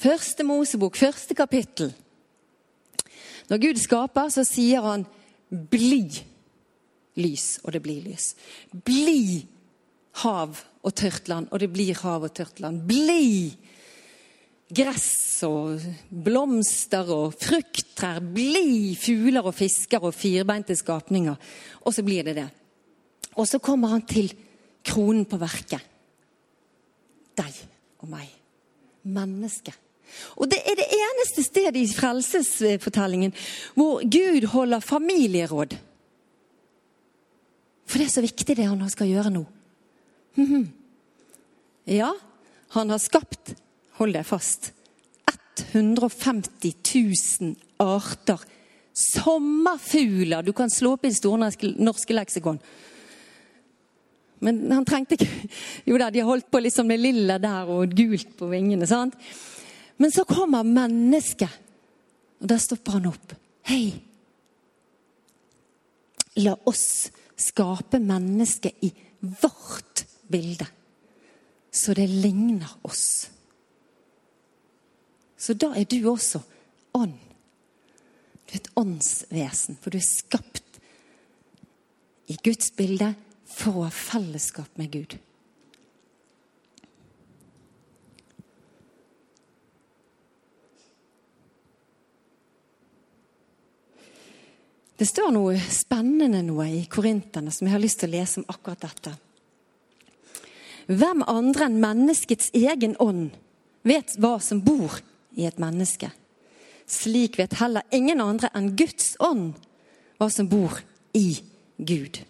Første 0.00 0.45
Mosebok, 0.45 0.97
første 0.97 1.35
kapittel. 1.37 1.93
Når 3.49 3.61
Gud 3.62 3.81
skaper, 3.81 4.29
så 4.33 4.45
sier 4.45 4.85
han 4.85 5.07
'bli 5.50 6.25
lys', 7.16 7.61
og 7.64 7.73
det 7.73 7.82
blir 7.82 8.02
lys. 8.04 8.35
Bli 8.73 9.46
hav 10.23 10.56
og 10.82 10.94
tørt 10.94 11.28
land, 11.28 11.49
og 11.50 11.61
det 11.61 11.73
blir 11.73 11.94
hav 11.94 12.23
og 12.23 12.35
tørt 12.35 12.61
land. 12.61 12.82
Bli 12.87 13.54
gress 14.75 15.42
og 15.46 15.80
blomster 16.11 17.08
og 17.12 17.35
frukttrær. 17.40 18.20
Bli 18.20 18.96
fugler 18.99 19.46
og 19.46 19.54
fisker 19.54 20.02
og 20.02 20.14
firbeinte 20.14 20.76
skapninger. 20.76 21.37
Og 21.85 21.94
så 21.94 22.04
blir 22.06 22.25
det 22.26 22.37
det. 22.37 22.49
Og 23.37 23.49
så 23.49 23.58
kommer 23.58 23.92
han 23.92 24.06
til 24.08 24.32
kronen 24.87 25.26
på 25.28 25.38
verket. 25.40 25.82
Deg 27.37 27.58
og 28.00 28.08
meg. 28.11 28.30
Mennesket. 29.06 29.76
Og 30.38 30.49
det 30.49 30.61
er 30.64 30.76
det 30.78 30.87
eneste 30.94 31.42
stedet 31.44 31.80
i 31.80 31.88
frelsesfortellingen 31.90 33.35
hvor 33.75 34.00
Gud 34.06 34.46
holder 34.52 34.80
familieråd. 34.80 35.75
For 37.87 37.99
det 37.99 38.09
er 38.09 38.14
så 38.16 38.25
viktig, 38.25 38.57
det 38.59 38.66
han 38.66 38.83
skal 38.90 39.11
gjøre 39.11 39.33
nå. 39.35 39.45
Mhm. 40.37 40.66
Ja, 41.87 42.11
han 42.75 42.90
har 42.90 42.99
skapt, 42.99 43.55
hold 44.00 44.16
deg 44.16 44.26
fast, 44.26 44.73
150 45.73 46.75
000 47.40 47.55
arter 47.81 48.43
sommerfugler. 48.97 50.43
Du 50.43 50.52
kan 50.57 50.71
slå 50.71 50.95
opp 50.97 51.05
i 51.05 51.12
Store 51.14 51.50
norske 51.76 52.16
leksikon. 52.16 52.59
Men 54.45 54.61
han 54.73 54.85
trengte 54.85 55.16
ikke 55.16 55.28
Jo 55.88 55.99
da, 56.00 56.11
de 56.12 56.21
har 56.21 56.28
holdt 56.28 56.50
på 56.52 56.61
liksom 56.61 56.88
med 56.88 57.00
lilla 57.00 57.38
der 57.40 57.69
og 57.73 57.93
gult 57.97 58.35
på 58.38 58.49
vingene. 58.50 58.88
sant? 58.88 59.16
Men 59.97 60.12
så 60.12 60.26
kommer 60.28 60.66
mennesket, 60.66 61.52
og 62.40 62.50
da 62.50 62.59
stopper 62.61 62.99
han 62.99 63.09
opp. 63.09 63.33
Hei! 63.69 63.95
La 66.45 66.52
oss 66.69 67.09
skape 67.37 68.00
mennesket 68.02 68.85
i 68.85 68.93
vårt 69.21 70.05
bilde, 70.28 70.66
så 71.71 71.95
det 71.95 72.07
ligner 72.09 72.71
oss. 72.83 73.28
Så 75.37 75.55
da 75.55 75.75
er 75.76 75.85
du 75.85 75.99
også 76.09 76.40
ånd. 76.97 77.19
Du 78.47 78.55
er 78.55 78.61
et 78.61 78.73
åndsvesen, 78.78 79.76
for 79.83 79.93
du 79.93 79.99
er 79.99 80.07
skapt 80.07 80.81
i 82.33 82.38
Guds 82.43 82.73
bilde 82.75 83.12
for 83.47 83.76
å 83.76 83.87
ha 83.87 83.93
fellesskap 83.93 84.78
med 84.81 84.95
Gud. 84.95 85.16
Det 94.97 95.07
står 95.07 95.33
noe 95.35 95.59
spennende 95.61 96.41
noe 96.47 96.67
i 96.73 96.85
Korinterne 96.88 97.53
som 97.53 97.67
jeg 97.69 97.75
har 97.75 97.83
lyst 97.83 98.00
til 98.00 98.09
å 98.09 98.17
lese 98.17 98.41
om 98.41 98.47
akkurat 98.49 98.87
dette. 98.87 99.12
Hvem 100.87 101.25
andre 101.29 101.67
enn 101.67 101.81
menneskets 101.83 102.53
egen 102.57 102.95
ånd 103.03 103.35
vet 103.87 104.15
hva 104.23 104.38
som 104.41 104.62
bor 104.65 104.95
i 105.37 105.45
et 105.45 105.59
menneske? 105.61 106.09
Slik 106.87 107.37
vet 107.41 107.59
heller 107.61 107.85
ingen 107.93 108.23
andre 108.23 108.49
enn 108.57 108.73
Guds 108.79 109.17
ånd 109.21 109.59
hva 110.17 110.31
som 110.33 110.49
bor 110.49 110.79
i 111.12 111.43
Gud. 111.76 112.23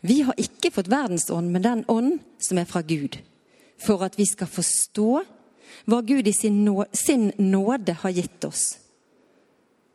Vi 0.00 0.20
har 0.24 0.38
ikke 0.40 0.70
fått 0.72 0.92
verdens 0.92 1.26
ånd, 1.32 1.50
men 1.52 1.64
den 1.64 1.82
ånd 1.88 2.20
som 2.40 2.60
er 2.60 2.68
fra 2.68 2.84
Gud, 2.86 3.18
for 3.80 4.04
at 4.06 4.16
vi 4.16 4.28
skal 4.28 4.48
forstå 4.48 5.08
hva 5.90 6.00
Gud 6.06 6.28
i 6.28 6.36
sin 6.36 7.26
nåde 7.36 7.96
har 8.04 8.14
gitt 8.14 8.46
oss. 8.48 8.79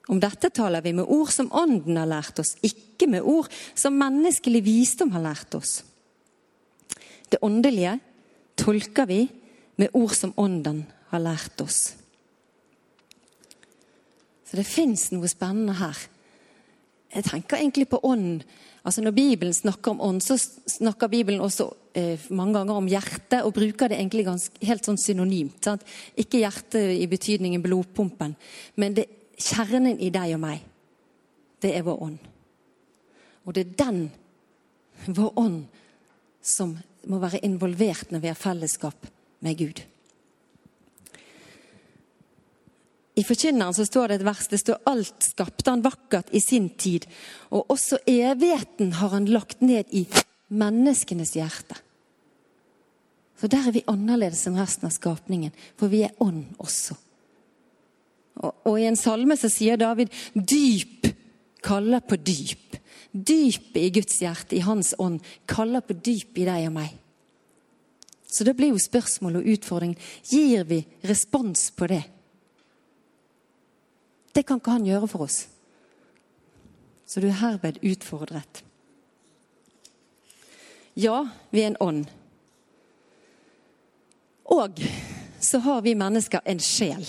Om 0.08 0.20
dette 0.22 0.52
taler 0.54 0.84
vi 0.86 0.94
med 0.94 1.10
ord 1.10 1.32
som 1.34 1.50
Ånden 1.56 1.98
har 1.98 2.10
lært 2.10 2.40
oss, 2.42 2.54
ikke 2.62 3.08
med 3.10 3.26
ord 3.26 3.50
som 3.74 3.98
menneskelig 3.98 4.62
visdom 4.66 5.14
har 5.16 5.24
lært 5.26 5.58
oss. 5.58 5.80
Det 7.30 7.42
åndelige 7.42 7.98
tolker 8.60 9.10
vi 9.10 9.24
med 9.82 9.96
ord 9.98 10.14
som 10.16 10.34
Ånden 10.38 10.84
har 11.10 11.24
lært 11.24 11.62
oss. 11.66 11.96
Så 14.46 14.60
det 14.60 14.68
fins 14.70 15.10
noe 15.12 15.30
spennende 15.32 15.74
her. 15.80 15.98
Jeg 17.16 17.26
tenker 17.32 17.58
egentlig 17.58 17.90
på 17.90 18.04
ånd 18.06 18.46
Altså 18.86 19.02
Når 19.02 19.16
Bibelen 19.18 19.54
snakker 19.54 19.96
om 19.96 20.02
ånd, 20.02 20.22
så 20.22 20.38
snakker 20.38 21.10
Bibelen 21.10 21.42
også 21.42 21.66
eh, 21.98 22.22
mange 22.30 22.54
ganger 22.60 22.78
om 22.78 22.86
hjerte, 22.86 23.40
og 23.42 23.56
bruker 23.58 23.90
det 23.90 23.98
egentlig 23.98 24.28
ganske, 24.28 24.60
helt 24.62 24.86
sånn 24.86 25.00
synonymt. 25.02 25.58
Sant? 25.66 25.82
Ikke 26.14 26.44
hjertet 26.44 26.92
i 26.94 27.08
betydningen 27.10 27.64
blodpumpen, 27.66 28.36
men 28.78 28.98
det, 29.00 29.08
kjernen 29.38 30.00
i 30.00 30.12
deg 30.14 30.36
og 30.36 30.44
meg, 30.44 30.62
det 31.62 31.74
er 31.76 31.86
vår 31.86 32.04
ånd. 32.08 32.20
Og 33.46 33.56
det 33.56 33.66
er 33.66 33.76
den, 33.86 34.00
vår 35.08 35.34
ånd, 35.40 35.60
som 36.46 36.76
må 37.10 37.20
være 37.22 37.44
involvert 37.46 38.12
når 38.14 38.24
vi 38.24 38.32
har 38.32 38.40
fellesskap 38.40 39.08
med 39.46 39.58
Gud. 39.60 39.82
I 43.16 43.24
Forkynneren 43.24 43.74
så 43.74 43.86
står 43.88 44.12
det 44.12 44.18
et 44.20 44.28
vers 44.28 44.48
det 44.52 44.60
står 44.60 44.82
alt 44.92 45.24
skapte 45.24 45.72
han 45.72 45.84
vakkert 45.86 46.34
i 46.36 46.42
sin 46.44 46.68
tid. 46.76 47.06
Og 47.56 47.72
også 47.72 48.02
evigheten 48.12 48.92
har 49.00 49.14
han 49.16 49.30
lagt 49.32 49.64
ned 49.64 49.88
i 49.96 50.04
menneskenes 50.52 51.36
hjerte. 51.38 51.78
Så 53.40 53.48
der 53.52 53.68
er 53.68 53.76
vi 53.76 53.86
annerledes 53.92 54.46
enn 54.48 54.60
resten 54.60 54.88
av 54.88 54.94
skapningen, 54.96 55.56
for 55.80 55.92
vi 55.92 56.04
er 56.08 56.16
ånd 56.24 56.56
også. 56.60 56.96
Og, 58.42 58.52
og 58.68 58.80
i 58.80 58.88
en 58.90 59.00
salme 59.00 59.38
så 59.40 59.50
sier 59.52 59.80
David 59.80 60.12
dyp 60.36 61.08
kaller 61.66 62.04
på 62.06 62.18
dyp. 62.22 62.78
Dypet 63.12 63.80
i 63.80 63.90
Guds 63.96 64.20
hjerte, 64.22 64.58
i 64.58 64.66
hans 64.66 64.94
ånd, 65.00 65.22
kaller 65.48 65.82
på 65.86 65.96
dyp 65.96 66.38
i 66.38 66.48
deg 66.48 66.68
og 66.70 66.76
meg. 66.76 66.94
Så 68.28 68.44
det 68.44 68.58
blir 68.58 68.74
jo 68.74 68.82
spørsmålet 68.82 69.42
og 69.42 69.56
utfordringen 69.56 70.00
gir 70.28 70.66
vi 70.68 70.82
respons 71.08 71.70
på 71.72 71.88
det. 71.88 72.04
Det 74.36 74.44
kan 74.44 74.60
ikke 74.60 74.76
han 74.76 74.88
gjøre 74.88 75.08
for 75.08 75.24
oss. 75.30 75.46
Så 77.08 77.22
du 77.24 77.30
er 77.30 77.40
herved 77.40 77.80
utfordret. 77.86 78.64
Ja, 81.00 81.22
vi 81.52 81.64
er 81.64 81.72
en 81.72 81.80
ånd. 81.80 82.04
Og 84.52 84.82
så 85.40 85.62
har 85.64 85.82
vi 85.86 85.96
mennesker 85.96 86.44
en 86.44 86.60
sjel. 86.60 87.08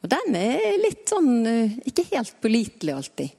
Og 0.00 0.08
den 0.08 0.36
er 0.38 0.80
litt 0.80 1.04
sånn 1.10 1.46
eh, 1.46 1.78
ikke 1.90 2.08
helt 2.14 2.36
pålitelig 2.40 2.96
alltid. 2.96 3.36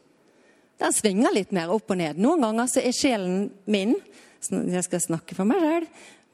Den 0.81 0.93
svinger 0.93 1.33
litt 1.33 1.53
mer 1.53 1.73
opp 1.73 1.93
og 1.93 1.99
ned. 1.99 2.19
Noen 2.21 2.41
ganger 2.45 2.69
så 2.69 2.81
er 2.81 2.95
sjelen 2.95 3.49
min 3.69 3.93
Jeg 4.41 4.81
skal 4.87 5.03
snakke 5.03 5.37
for 5.37 5.45
meg 5.45 5.61
sjøl. 5.61 5.87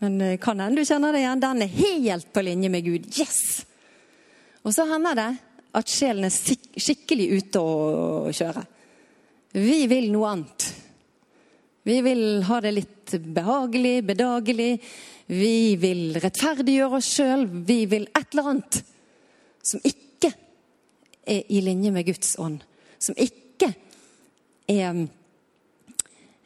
Men 0.04 0.22
eh, 0.22 0.38
kan 0.42 0.60
hende 0.64 0.84
du 0.84 0.88
kjenner 0.88 1.16
det 1.16 1.24
igjen. 1.24 1.44
Den 1.44 1.66
er 1.66 1.78
helt 1.80 2.32
på 2.34 2.44
linje 2.46 2.72
med 2.72 2.86
Gud. 2.86 3.08
Yes! 3.18 3.66
Og 4.68 4.76
så 4.76 4.88
hender 4.90 5.16
det 5.18 5.30
at 5.78 5.92
sjelen 5.92 6.28
er 6.28 6.34
skikkelig 6.82 7.28
ute 7.38 7.62
å 7.62 8.34
kjøre. 8.36 8.64
Vi 9.58 9.80
vil 9.90 10.10
noe 10.12 10.34
annet. 10.34 10.68
Vi 11.88 12.02
vil 12.04 12.24
ha 12.50 12.58
det 12.64 12.74
litt 12.76 13.14
behagelig, 13.32 14.02
bedagelig. 14.10 14.74
Vi 15.32 15.76
vil 15.80 16.18
rettferdiggjøre 16.20 17.00
oss 17.00 17.14
sjøl. 17.16 17.46
Vi 17.48 17.86
vil 17.88 18.10
et 18.12 18.28
eller 18.34 18.52
annet 18.52 18.82
som 19.68 19.84
ikke 19.84 20.07
er 21.28 21.44
i 21.52 21.62
linje 21.62 21.92
med 21.92 22.08
Guds 22.08 22.36
ånd. 22.40 22.62
Som 23.00 23.18
ikke 23.20 23.74
er 24.68 25.04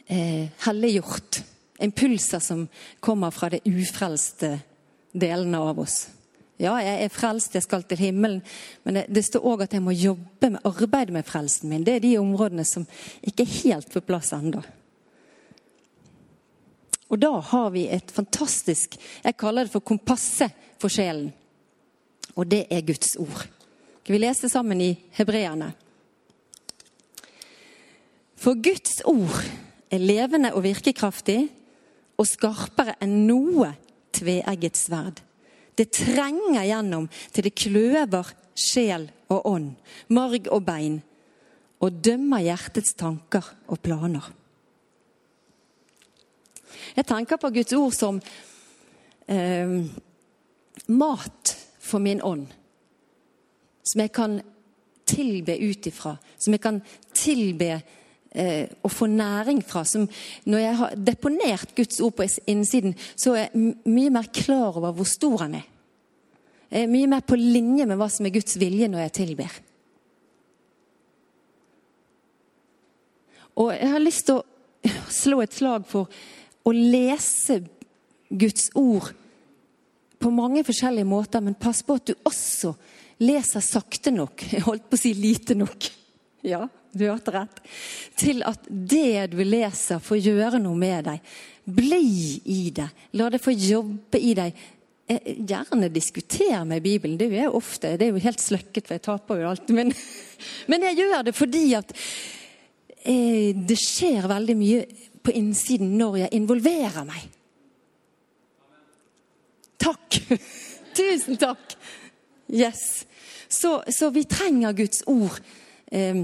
eh, 0.07 0.49
helliggjort. 0.65 1.43
Impulser 1.81 2.39
som 2.39 2.67
kommer 2.99 3.31
fra 3.33 3.49
det 3.49 3.63
ufrelste 3.65 4.59
delene 5.11 5.61
av 5.61 5.79
oss. 5.81 6.03
Ja, 6.61 6.75
jeg 6.83 7.07
er 7.07 7.13
frelst, 7.13 7.55
jeg 7.57 7.65
skal 7.65 7.83
til 7.89 7.97
himmelen. 8.03 8.43
Men 8.85 8.99
det, 8.99 9.07
det 9.09 9.23
står 9.25 9.47
òg 9.49 9.63
at 9.65 9.73
jeg 9.73 9.81
må 9.81 9.95
jobbe 9.97 10.51
med 10.53 10.67
arbeide 10.67 11.15
med 11.15 11.25
frelsen 11.25 11.71
min. 11.71 11.85
Det 11.87 11.97
er 11.97 12.03
de 12.03 12.17
områdene 12.21 12.65
som 12.67 12.85
ikke 13.25 13.47
er 13.47 13.55
helt 13.63 13.89
på 13.89 14.03
plass 14.05 14.29
ennå. 14.37 14.61
Og 17.11 17.19
da 17.19 17.31
har 17.43 17.73
vi 17.73 17.89
et 17.91 18.11
fantastisk 18.15 18.95
Jeg 18.95 19.35
kaller 19.35 19.65
det 19.65 19.73
for 19.73 19.83
kompasset 19.83 20.53
for 20.79 20.93
sjelen. 20.93 21.33
Og 22.37 22.47
det 22.47 22.67
er 22.71 22.85
Guds 22.85 23.17
ord. 23.19 23.49
Vi 24.07 24.19
leser 24.19 24.49
sammen 24.49 24.81
i 24.81 24.91
Hebreerne? 25.17 25.71
For 28.41 28.57
Guds 28.57 29.03
ord 29.05 29.43
er 29.91 30.01
levende 30.01 30.53
og 30.55 30.65
virkekraftig 30.65 31.43
og 32.17 32.25
skarpere 32.29 32.97
enn 33.03 33.21
noe 33.27 33.73
tveegget 34.15 34.79
sverd 34.79 35.21
det 35.81 35.91
trenger 35.95 36.65
gjennom 36.67 37.07
til 37.31 37.47
det 37.47 37.55
kløver 37.57 38.33
sjel 38.57 39.07
og 39.31 39.47
ånd, 39.47 39.71
marg 40.13 40.49
og 40.51 40.65
bein, 40.67 40.99
og 41.81 42.01
dømmer 42.05 42.43
hjertets 42.45 42.93
tanker 42.99 43.47
og 43.71 43.79
planer. 43.81 44.27
Jeg 46.95 47.07
tenker 47.07 47.39
på 47.41 47.51
Guds 47.55 47.73
ord 47.73 47.95
som 47.95 48.19
eh, 49.31 49.73
mat 50.91 51.55
for 51.81 52.03
min 52.03 52.21
ånd. 52.21 52.45
Som 53.91 54.03
jeg 54.05 54.13
kan 54.15 54.37
tilbe 55.09 55.57
ut 55.59 55.87
ifra. 55.89 56.15
Som 56.39 56.55
jeg 56.55 56.63
kan 56.63 56.79
tilbe 57.13 57.71
eh, 57.75 58.69
og 58.83 58.91
få 58.91 59.09
næring 59.11 59.59
fra. 59.67 59.83
Som 59.83 60.07
når 60.45 60.63
jeg 60.63 60.77
har 60.79 60.95
deponert 60.95 61.75
Guds 61.75 61.99
ord 61.99 62.15
på 62.15 62.29
innsiden, 62.47 62.95
så 63.15 63.35
er 63.35 63.49
jeg 63.49 63.75
mye 63.85 64.13
mer 64.13 64.31
klar 64.33 64.77
over 64.77 64.95
hvor 64.95 65.09
stor 65.09 65.43
han 65.43 65.59
er. 65.59 65.67
Jeg 66.71 66.85
er 66.85 66.93
mye 66.93 67.09
mer 67.11 67.25
på 67.27 67.35
linje 67.35 67.85
med 67.85 67.99
hva 67.99 68.07
som 68.07 68.25
er 68.25 68.35
Guds 68.37 68.55
vilje 68.59 68.87
når 68.87 69.05
jeg 69.05 69.15
tilber. 69.19 69.57
Og 73.59 73.73
jeg 73.75 73.89
har 73.91 73.99
lyst 73.99 74.29
til 74.29 74.39
å 74.39 74.45
slå 75.21 75.41
et 75.43 75.57
slag 75.57 75.83
for 75.89 76.07
å 76.63 76.71
lese 76.71 77.59
Guds 78.31 78.69
ord 78.79 79.11
på 80.21 80.29
mange 80.31 80.63
forskjellige 80.63 81.09
måter, 81.09 81.41
men 81.43 81.57
pass 81.59 81.81
på 81.83 81.97
at 81.97 82.07
du 82.07 82.13
også 82.29 82.75
leser 83.21 83.63
sakte 83.65 84.13
nok. 84.13 84.45
Jeg 84.55 84.65
holdt 84.67 84.89
på 84.89 84.99
å 84.99 85.01
si 85.01 85.13
lite 85.17 85.57
nok. 85.57 85.89
Ja, 86.47 86.65
du 86.91 87.05
hørte 87.05 87.33
rett. 87.35 87.63
Til 88.19 88.41
at 88.47 88.65
det 88.67 89.31
du 89.31 89.41
leser, 89.45 90.01
får 90.03 90.23
gjøre 90.25 90.61
noe 90.61 90.77
med 90.77 91.07
deg. 91.07 91.33
Bli 91.71 92.41
i 92.49 92.61
det. 92.75 92.89
La 93.19 93.29
det 93.31 93.41
få 93.43 93.53
jobbe 93.53 94.19
i 94.19 94.33
deg 94.37 94.69
gjerne 95.19 95.89
diskutere 95.91 96.63
med 96.65 96.83
Bibelen. 96.83 97.17
Det 97.17 97.27
er 97.31 97.49
jo 97.49 97.57
ofte. 97.59 97.95
Det 97.97 98.07
er 98.07 98.13
jo 98.13 98.23
helt 98.23 98.41
sløkket, 98.41 98.87
for 98.87 98.95
jeg 98.95 99.05
taper 99.05 99.41
jo 99.41 99.49
alt. 99.49 99.69
Men, 99.75 99.93
men 100.71 100.87
jeg 100.89 100.99
gjør 101.01 101.27
det 101.27 101.35
fordi 101.35 101.65
at 101.77 101.93
eh, 103.03 103.51
det 103.55 103.79
skjer 103.79 104.29
veldig 104.31 104.57
mye 104.57 104.81
på 105.21 105.35
innsiden 105.37 105.95
når 105.99 106.23
jeg 106.23 106.33
involverer 106.39 107.05
meg. 107.07 107.27
Takk! 109.81 110.21
Tusen 110.97 111.39
takk! 111.39 111.77
Yes. 112.51 113.05
Så, 113.51 113.83
så 113.91 114.09
vi 114.15 114.23
trenger 114.23 114.73
Guds 114.73 115.03
ord, 115.11 115.41
eh, 115.91 116.23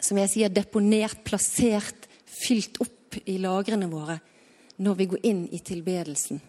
som 0.00 0.20
jeg 0.22 0.30
sier, 0.30 0.52
deponert, 0.54 1.24
plassert, 1.26 2.06
fylt 2.30 2.78
opp 2.80 3.18
i 3.26 3.36
lagrene 3.42 3.90
våre 3.90 4.20
når 4.80 4.96
vi 4.96 5.06
går 5.10 5.26
inn 5.28 5.42
i 5.52 5.58
tilbedelsen 5.60 6.40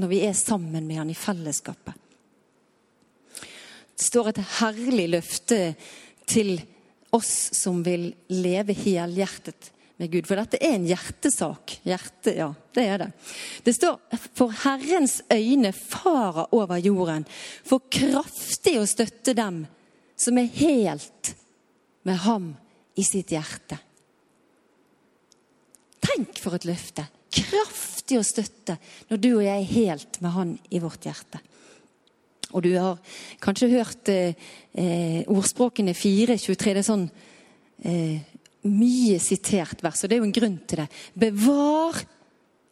når 0.00 0.10
vi 0.10 0.20
er 0.24 0.36
sammen 0.36 0.86
med 0.86 1.00
han 1.00 1.10
i 1.12 1.18
fellesskapet. 1.18 1.94
Det 3.40 4.06
står 4.06 4.30
et 4.30 4.42
herlig 4.60 5.08
løfte 5.12 5.58
til 6.30 6.54
oss 7.12 7.50
som 7.58 7.82
vil 7.84 8.10
leve 8.32 8.76
helhjertet 8.76 9.70
med 10.00 10.10
Gud. 10.12 10.26
For 10.28 10.40
dette 10.40 10.58
er 10.60 10.78
en 10.78 10.86
hjertesak. 10.88 11.76
Hjerte, 11.84 12.32
ja, 12.38 12.48
det 12.76 12.86
er 12.88 13.02
det. 13.04 13.10
Det 13.66 13.74
står 13.76 13.98
for 14.38 14.54
Herrens 14.62 15.20
øyne 15.32 15.74
farer 15.76 16.48
over 16.56 16.80
jorden, 16.80 17.26
for 17.64 17.84
kraftig 17.92 18.78
å 18.80 18.88
støtte 18.88 19.36
dem 19.36 19.66
som 20.20 20.40
er 20.40 20.48
helt 20.60 21.34
med 22.08 22.20
ham 22.24 22.50
i 22.96 23.04
sitt 23.04 23.32
hjerte. 23.34 23.78
Tenk 26.00 26.40
for 26.40 26.56
et 26.56 26.68
løfte! 26.68 27.04
Kraftig 27.30 28.16
å 28.18 28.26
støtte 28.26 28.74
når 29.10 29.20
du 29.22 29.28
og 29.36 29.44
jeg 29.44 29.54
er 29.54 29.74
helt 29.76 30.16
med 30.24 30.32
Han 30.34 30.56
i 30.74 30.80
vårt 30.82 31.04
hjerte. 31.06 31.38
Og 32.50 32.64
du 32.64 32.72
har 32.74 32.98
kanskje 33.38 33.68
hørt 33.70 34.10
eh, 34.10 34.34
eh 34.74 35.28
ordspråkene 35.30 35.94
4.23. 35.94 36.56
Det 36.58 36.80
er 36.80 36.82
sånn 36.82 37.06
eh, 37.86 38.18
mye 38.68 39.18
sitert 39.22 39.82
vers, 39.84 40.02
og 40.02 40.10
det 40.10 40.16
er 40.16 40.22
jo 40.22 40.28
en 40.28 40.36
grunn 40.36 40.58
til 40.68 40.82
det. 40.82 40.88
Bevar 41.16 42.00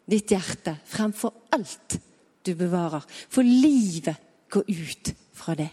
ditt 0.09 0.33
hjerte 0.33 0.75
fremfor 0.89 1.49
alt 1.55 1.97
du 2.45 2.53
bevarer, 2.57 3.05
for 3.29 3.45
livet 3.45 4.17
går 4.49 4.69
ut 4.69 5.13
fra 5.37 5.55
det. 5.57 5.69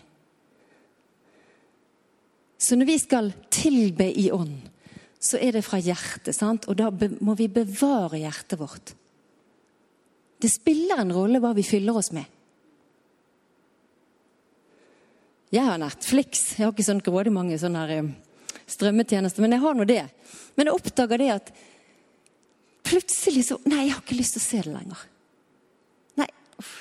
Så 2.58 2.76
når 2.76 2.88
vi 2.88 2.96
skal 3.00 3.32
tilbe 3.52 4.08
i 4.08 4.30
ånd, 4.32 4.56
så 5.20 5.40
er 5.42 5.56
det 5.56 5.64
fra 5.66 5.80
hjertet. 5.80 6.34
sant? 6.36 6.68
Og 6.68 6.76
da 6.78 6.90
må 7.20 7.34
vi 7.36 7.48
bevare 7.52 8.20
hjertet 8.20 8.58
vårt. 8.60 8.94
Det 10.40 10.50
spiller 10.52 11.00
en 11.00 11.14
rolle 11.16 11.40
hva 11.40 11.52
vi 11.56 11.64
fyller 11.64 11.96
oss 11.96 12.12
med. 12.16 12.24
Jeg 15.54 15.64
har 15.64 15.78
Netflix. 15.80 16.56
Jeg 16.58 16.66
har 16.66 16.74
ikke 16.74 16.86
sånn 16.86 17.04
grådig 17.04 17.32
mange 17.32 17.56
sånne 17.60 17.84
eh, 17.94 18.08
strømmetjenester, 18.70 19.44
men 19.44 19.54
jeg 19.54 19.62
har 19.62 19.76
nå 19.76 19.86
det. 19.88 20.02
Men 20.56 20.68
jeg 20.68 20.78
oppdager 20.78 21.22
det 21.22 21.30
at 21.36 21.52
plutselig 22.86 23.46
så 23.48 23.58
Nei, 23.66 23.86
jeg 23.86 23.96
har 23.96 24.02
ikke 24.04 24.18
lyst 24.18 24.36
til 24.36 24.42
å 24.42 24.46
se 24.46 24.62
det 24.66 24.74
lenger. 24.74 25.06
Nei, 26.22 26.28
uff, 26.60 26.74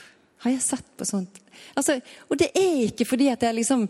har 0.46 0.54
jeg 0.54 0.66
sett 0.66 0.92
på 0.98 1.08
sånt? 1.08 1.40
Altså, 1.78 1.98
og 2.30 2.38
det 2.42 2.52
er 2.58 2.90
ikke 2.90 3.08
fordi 3.10 3.32
at 3.32 3.46
jeg 3.46 3.58
liksom 3.60 3.88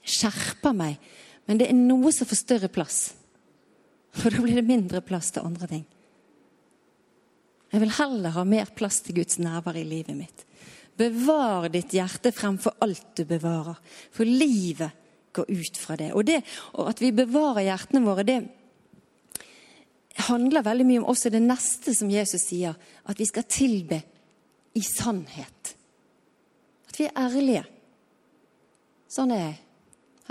skjerper 0.00 0.76
meg, 0.76 1.00
men 1.48 1.60
det 1.60 1.70
er 1.70 1.76
noe 1.76 2.12
som 2.14 2.28
får 2.28 2.40
større 2.40 2.70
plass. 2.72 3.00
For 4.16 4.32
da 4.32 4.42
blir 4.42 4.58
det 4.58 4.66
mindre 4.66 5.02
plass 5.04 5.30
til 5.34 5.46
andre 5.46 5.68
ting. 5.70 5.84
Jeg 7.70 7.82
vil 7.84 7.92
heller 8.00 8.34
ha 8.34 8.44
mer 8.46 8.70
plass 8.74 8.98
til 9.04 9.20
Guds 9.20 9.38
nærvær 9.38 9.78
i 9.78 9.86
livet 9.86 10.16
mitt. 10.18 10.46
Bevar 10.98 11.68
ditt 11.72 11.94
hjerte 11.94 12.32
fremfor 12.34 12.74
alt 12.82 13.12
du 13.16 13.22
bevarer, 13.28 13.78
for 14.12 14.28
livet 14.28 14.99
går 15.36 15.50
ut 15.50 15.78
fra 15.78 15.96
det. 16.00 16.12
Og 16.14 16.26
det 16.26 16.40
og 16.74 16.90
at 16.90 17.02
vi 17.02 17.12
bevarer 17.14 17.66
hjertene 17.68 18.04
våre, 18.04 18.26
det 18.26 18.40
handler 20.26 20.66
veldig 20.66 20.86
mye 20.86 21.02
om 21.02 21.10
også 21.12 21.32
det 21.32 21.42
neste 21.42 21.94
som 21.96 22.10
Jesus 22.12 22.44
sier, 22.50 22.74
at 23.06 23.18
vi 23.18 23.26
skal 23.28 23.46
tilbe 23.48 24.00
i 24.76 24.82
sannhet. 24.84 25.74
At 26.90 26.98
vi 26.98 27.06
er 27.08 27.16
ærlige. 27.18 27.64
Sånn 29.10 29.32
er 29.34 29.44
jeg. 29.44 29.56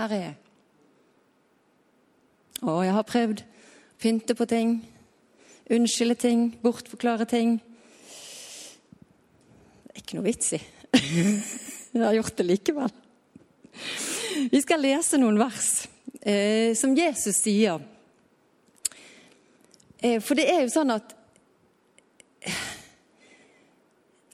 Her 0.00 0.12
er 0.16 0.22
jeg. 0.24 0.36
Å, 2.60 2.76
jeg 2.84 2.94
har 2.96 3.08
prøvd 3.08 3.42
å 3.42 3.50
Pynte 4.00 4.32
på 4.32 4.46
ting. 4.48 4.78
Unnskylde 5.70 6.14
ting. 6.16 6.46
Bortforklare 6.62 7.26
ting. 7.28 7.58
Det 9.84 9.92
er 9.92 10.00
ikke 10.00 10.16
noe 10.16 10.24
vits 10.24 10.54
i. 10.56 10.60
Jeg 11.90 12.04
har 12.06 12.14
gjort 12.16 12.38
det 12.38 12.46
likevel. 12.46 12.94
Vi 14.50 14.60
skal 14.62 14.82
lese 14.82 15.18
noen 15.20 15.38
vers 15.40 15.70
eh, 16.20 16.72
som 16.78 16.94
Jesus 16.96 17.40
sier. 17.42 17.80
Eh, 20.00 20.20
for 20.22 20.38
det 20.38 20.48
er 20.50 20.64
jo 20.64 20.74
sånn 20.74 20.94
at 20.94 21.16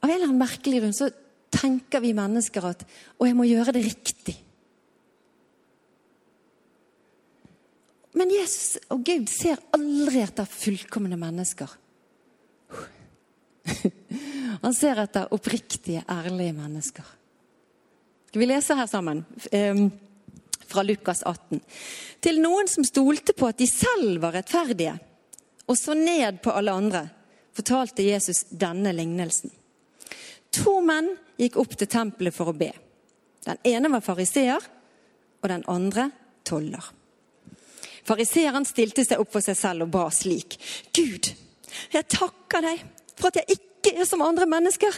Av 0.05 0.11
en 0.11 0.13
eller 0.13 0.29
annen 0.29 0.39
merkelig 0.39 0.79
grunn 0.79 0.95
så 0.95 1.09
tenker 1.51 2.03
vi 2.05 2.13
mennesker 2.15 2.67
at 2.69 2.85
å, 2.87 3.27
jeg 3.27 3.35
må 3.35 3.47
gjøre 3.49 3.73
det 3.75 3.83
riktig. 3.83 4.37
Men 8.17 8.31
Jesus 8.31 8.77
og 8.95 9.03
Gud 9.09 9.27
ser 9.33 9.59
aldri 9.75 10.23
etter 10.23 10.47
fullkomne 10.47 11.19
mennesker. 11.19 11.75
Han 14.65 14.77
ser 14.77 15.03
etter 15.03 15.35
oppriktige, 15.35 16.05
ærlige 16.07 16.55
mennesker. 16.55 17.16
Skal 18.37 18.41
vi 18.41 18.47
lese 18.47 18.75
her 18.75 18.87
sammen? 18.87 19.25
Ehm, 19.51 19.91
fra 20.67 20.83
Lukas 20.83 21.23
18. 21.23 21.61
Til 22.21 22.41
noen 22.45 22.69
som 22.69 22.85
stolte 22.85 23.33
på 23.33 23.47
at 23.49 23.57
de 23.57 23.65
selv 23.65 24.19
var 24.21 24.35
rettferdige, 24.37 24.93
og 25.65 25.79
så 25.81 25.95
ned 25.97 26.43
på 26.45 26.53
alle 26.53 26.75
andre, 26.77 27.01
fortalte 27.57 28.05
Jesus 28.05 28.43
denne 28.51 28.93
lignelsen. 28.93 29.49
To 30.53 30.75
menn 30.85 31.09
gikk 31.41 31.57
opp 31.63 31.79
til 31.81 31.89
tempelet 31.89 32.37
for 32.37 32.53
å 32.53 32.57
be. 32.61 32.69
Den 33.49 33.57
ene 33.73 33.89
var 33.95 34.05
fariseer, 34.05 34.69
og 35.41 35.49
den 35.49 35.65
andre 35.65 36.11
toller. 36.45 36.93
Fariseeren 38.05 38.69
stilte 38.69 39.07
seg 39.09 39.25
opp 39.25 39.33
for 39.33 39.49
seg 39.49 39.57
selv 39.57 39.89
og 39.89 39.95
ba 39.97 40.11
slik. 40.13 40.59
Gud, 40.93 41.33
jeg 41.89 42.13
takker 42.21 42.69
deg 42.69 42.85
for 43.17 43.33
at 43.33 43.41
jeg 43.41 43.57
ikke 43.57 43.66
er 43.95 44.09
som 44.09 44.25
andre 44.25 44.47
mennesker. 44.51 44.95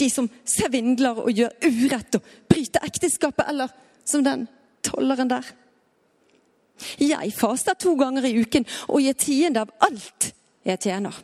De 0.00 0.08
som 0.10 0.28
svindler 0.48 1.18
og 1.22 1.30
gjør 1.30 1.52
urett 1.68 2.18
og 2.18 2.30
bryter 2.50 2.84
ekteskapet, 2.86 3.46
eller 3.48 3.72
som 4.04 4.24
den 4.26 4.46
tolleren 4.82 5.30
der. 5.30 5.46
Jeg 6.98 7.34
faster 7.36 7.76
to 7.78 7.94
ganger 7.98 8.26
i 8.26 8.34
uken 8.42 8.66
og 8.88 9.02
gir 9.04 9.18
tiende 9.18 9.62
av 9.62 9.74
alt 9.86 10.32
jeg 10.66 10.80
tjener. 10.82 11.14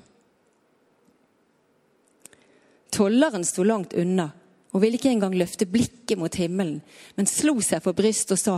Tolleren 2.95 3.45
sto 3.47 3.65
langt 3.67 3.95
unna 3.99 4.31
og 4.75 4.83
ville 4.83 4.99
ikke 4.99 5.11
engang 5.11 5.35
løfte 5.39 5.67
blikket 5.69 6.19
mot 6.21 6.35
himmelen, 6.37 6.81
men 7.17 7.29
slo 7.29 7.57
seg 7.65 7.83
for 7.85 7.97
brystet 7.97 8.37
og 8.37 8.41
sa, 8.41 8.57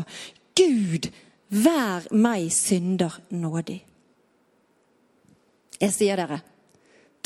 Gud, 0.58 1.06
vær 1.50 2.06
meg 2.10 2.50
synder 2.54 3.14
nådig. 3.30 3.78
Jeg 5.80 5.94
sier 5.94 6.18
dere, 6.20 6.40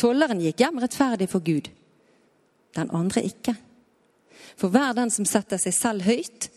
tolleren 0.00 0.42
gikk 0.42 0.62
hjem 0.62 0.80
rettferdig 0.83 1.28
for 1.30 1.44
Gud, 1.44 1.70
den 2.74 2.90
andre 2.90 3.22
ikke. 3.26 3.54
For 4.59 4.70
hver 4.70 4.94
den 4.96 5.11
som 5.11 5.26
setter 5.28 5.61
seg 5.61 5.74
selv 5.76 6.07
høyt, 6.07 6.48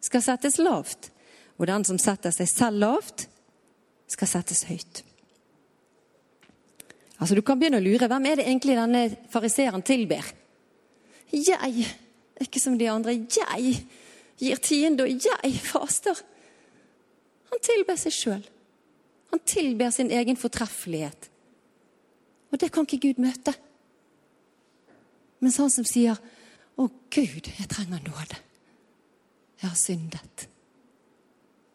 skal 0.00 0.24
settes 0.24 0.58
lavt, 0.58 1.10
og 1.60 1.68
den 1.68 1.84
som 1.84 1.98
setter 2.00 2.32
seg 2.34 2.48
selv 2.48 2.80
lavt, 2.82 3.26
skal 4.10 4.30
settes 4.30 4.64
høyt. 4.66 5.02
Altså, 7.20 7.36
Du 7.36 7.42
kan 7.44 7.60
begynne 7.60 7.78
å 7.78 7.84
lure. 7.84 8.08
Hvem 8.08 8.26
er 8.26 8.40
det 8.40 8.46
egentlig 8.48 8.78
denne 8.78 9.02
fariseeren 9.30 9.84
tilber? 9.84 10.24
Jeg, 11.30 11.84
ikke 12.40 12.60
som 12.62 12.78
de 12.78 12.88
andre. 12.90 13.12
Jeg 13.12 13.74
gir 14.40 14.62
tiende, 14.64 15.04
og 15.04 15.26
jeg 15.28 15.60
faster. 15.60 16.22
Han 17.52 17.62
tilber 17.62 17.98
seg 18.00 18.14
sjøl. 18.14 18.46
Han 19.30 19.42
tilber 19.46 19.92
sin 19.94 20.10
egen 20.10 20.38
fortreffelighet. 20.40 21.28
Og 22.50 22.60
det 22.60 22.70
kan 22.72 22.86
ikke 22.86 23.08
Gud 23.08 23.22
møte. 23.22 23.54
Mens 25.40 25.56
han 25.56 25.70
som 25.70 25.84
sier 25.84 26.16
'Å, 26.76 26.88
Gud, 27.10 27.50
jeg 27.58 27.68
trenger 27.68 27.98
nåde'. 28.00 28.40
Jeg 29.60 29.68
har 29.68 29.76
syndet. 29.76 30.48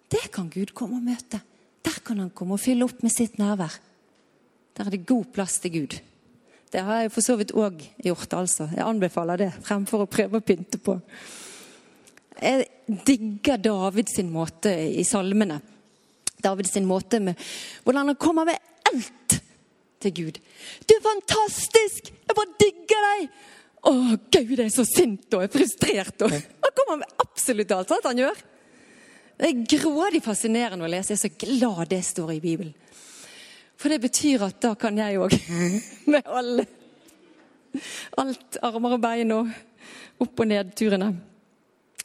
Det 0.09 0.31
kan 0.31 0.49
Gud 0.49 0.73
komme 0.73 0.95
og 0.95 1.03
møte. 1.03 1.41
Der 1.85 1.99
kan 2.05 2.17
han 2.19 2.29
komme 2.29 2.53
og 2.53 2.59
fylle 2.59 2.85
opp 2.85 3.03
med 3.03 3.11
sitt 3.11 3.37
nærvær. 3.37 3.79
Der 4.77 4.85
er 4.85 4.89
det 4.89 5.05
god 5.05 5.25
plass 5.33 5.59
til 5.59 5.71
Gud. 5.71 5.99
Det 6.71 6.81
har 6.83 7.01
jeg 7.01 7.11
for 7.11 7.21
så 7.21 7.35
vidt 7.35 7.53
òg 7.53 7.83
gjort, 8.03 8.33
altså. 8.33 8.69
Jeg 8.75 8.83
anbefaler 8.83 9.37
det 9.37 9.53
fremfor 9.63 10.03
å 10.03 10.09
prøve 10.09 10.41
å 10.41 10.45
pynte 10.45 10.77
på. 10.77 10.97
Jeg 12.41 12.65
digger 13.05 13.57
David 13.57 14.09
sin 14.11 14.31
måte 14.33 14.73
i 14.73 15.03
salmene. 15.07 15.61
David 16.43 16.67
sin 16.67 16.85
måte 16.85 17.21
med 17.23 17.39
hvordan 17.83 18.11
han 18.11 18.19
kommer 18.19 18.45
med 18.45 18.57
alt 18.91 19.37
til 20.05 20.15
Gud. 20.21 20.39
Du 20.85 20.95
er 20.95 21.03
fantastisk! 21.03 22.13
Jeg 22.13 22.37
bare 22.37 22.57
digger 22.61 23.07
deg! 23.09 23.27
Å, 23.85 23.93
Gud 24.33 24.59
er 24.63 24.71
så 24.73 24.85
sint 24.87 25.33
og 25.37 25.45
er 25.45 25.51
frustrert. 25.53 26.17
Og 26.25 26.33
han 26.33 26.73
kommer 26.77 27.03
med 27.03 27.19
absolutt 27.21 27.73
alt. 27.75 27.91
sant 27.91 28.07
han 28.09 28.23
gjør? 28.23 28.39
Det 29.35 29.51
er 29.51 29.65
grådig 29.75 30.23
fascinerende 30.25 30.87
å 30.87 30.89
lese. 30.89 31.13
Jeg 31.13 31.19
er 31.19 31.23
så 31.27 31.45
glad 31.45 31.91
det 31.91 32.01
står 32.07 32.33
i 32.37 32.41
Bibelen. 32.41 32.73
For 33.75 33.91
det 33.91 33.99
betyr 34.05 34.45
at 34.47 34.57
da 34.63 34.73
kan 34.79 34.97
jeg 34.97 35.19
òg. 35.19 35.35
Med 36.11 36.25
alle. 36.25 36.65
Alt 38.21 38.59
armer 38.63 38.95
og 38.95 39.01
bein 39.03 39.33
og 39.35 39.49
opp- 40.23 40.39
og 40.39 40.47
ned-turene. 40.47 41.09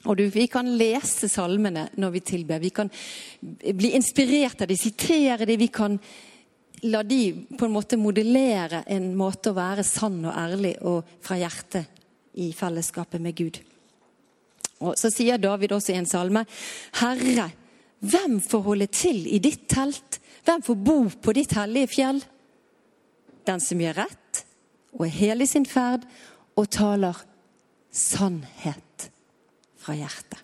Og 0.09 0.17
du, 0.17 0.25
Vi 0.33 0.47
kan 0.51 0.67
lese 0.81 1.29
salmene 1.29 1.91
når 2.01 2.15
vi 2.17 2.21
tilber. 2.33 2.59
Vi 2.59 2.73
kan 2.75 2.91
bli 3.41 3.93
inspirert 3.95 4.63
av 4.63 4.69
dem, 4.69 4.81
sitere 4.81 5.47
dem. 5.47 5.61
Vi 5.61 5.69
kan 5.69 5.99
la 6.83 7.03
de 7.03 7.47
på 7.59 7.67
en 7.67 7.75
måte 7.75 7.99
modellere 8.01 8.85
en 8.89 9.11
måte 9.19 9.53
å 9.53 9.57
være 9.57 9.85
sann 9.87 10.23
og 10.25 10.33
ærlig 10.37 10.77
og 10.87 11.09
fra 11.25 11.37
hjertet 11.41 12.01
i 12.41 12.51
fellesskapet 12.57 13.21
med 13.23 13.37
Gud. 13.37 13.61
Og 14.81 14.97
Så 14.97 15.11
sier 15.13 15.39
David 15.39 15.73
også 15.77 15.93
i 15.93 15.99
en 16.01 16.09
salme.: 16.09 16.47
Herre, 17.01 17.51
hvem 18.01 18.41
får 18.41 18.63
holde 18.65 18.87
til 18.87 19.27
i 19.29 19.39
ditt 19.39 19.69
telt? 19.69 20.21
Hvem 20.45 20.63
får 20.63 20.75
bo 20.75 20.99
på 21.23 21.35
ditt 21.37 21.53
hellige 21.53 21.93
fjell? 21.97 22.23
Den 23.45 23.61
som 23.61 23.81
gjør 23.81 24.07
rett 24.07 24.45
og 24.97 25.05
er 25.07 25.17
hel 25.19 25.43
i 25.43 25.47
sin 25.47 25.67
ferd 25.69 26.07
og 26.57 26.71
taler 26.73 27.17
sannhet 27.93 29.11
fra 29.81 29.97
hjertet. 29.99 30.41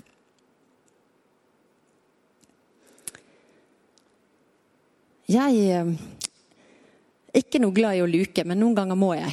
Jeg 5.27 5.59
er 5.75 5.88
ikke 7.37 7.61
noe 7.62 7.75
glad 7.77 7.99
i 7.99 8.03
å 8.05 8.09
luke, 8.11 8.44
men 8.44 8.61
noen 8.61 8.77
ganger 8.79 8.99
må 8.99 9.12
jeg. 9.16 9.33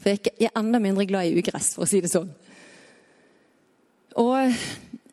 For 0.00 0.14
jeg 0.14 0.48
er 0.48 0.56
enda 0.58 0.80
mindre 0.82 1.06
glad 1.08 1.28
i 1.28 1.36
ugress, 1.40 1.74
for 1.76 1.84
å 1.84 1.90
si 1.90 2.00
det 2.00 2.12
sånn. 2.12 2.30
Og 4.20 4.36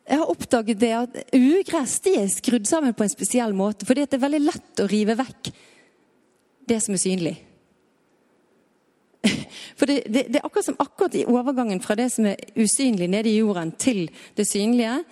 jeg 0.08 0.16
har 0.22 0.30
oppdaget 0.32 0.80
det 0.80 0.92
at 0.96 1.18
ugress 1.36 1.98
de 2.04 2.14
er 2.22 2.30
skrudd 2.32 2.66
sammen 2.68 2.96
på 2.96 3.04
en 3.04 3.12
spesiell 3.12 3.52
måte. 3.56 3.86
Fordi 3.88 4.06
det 4.06 4.16
er 4.16 4.24
veldig 4.24 4.40
lett 4.46 4.82
å 4.82 4.88
rive 4.88 5.18
vekk 5.18 5.50
det 6.68 6.80
som 6.84 6.96
er 6.96 7.02
synlig. 7.02 7.34
For 9.78 9.88
det, 9.88 10.00
det, 10.08 10.24
det, 10.32 10.40
er 10.40 10.46
akkurat 10.46 10.68
som 10.70 10.80
akkurat 10.80 11.16
i 11.18 11.26
overgangen 11.28 11.80
fra 11.84 11.96
det 11.98 12.08
som 12.14 12.28
er 12.28 12.40
usynlig 12.56 13.10
nede 13.12 13.30
i 13.30 13.38
jorden, 13.38 13.74
til 13.76 14.06
det 14.36 14.48
synlige. 14.48 15.02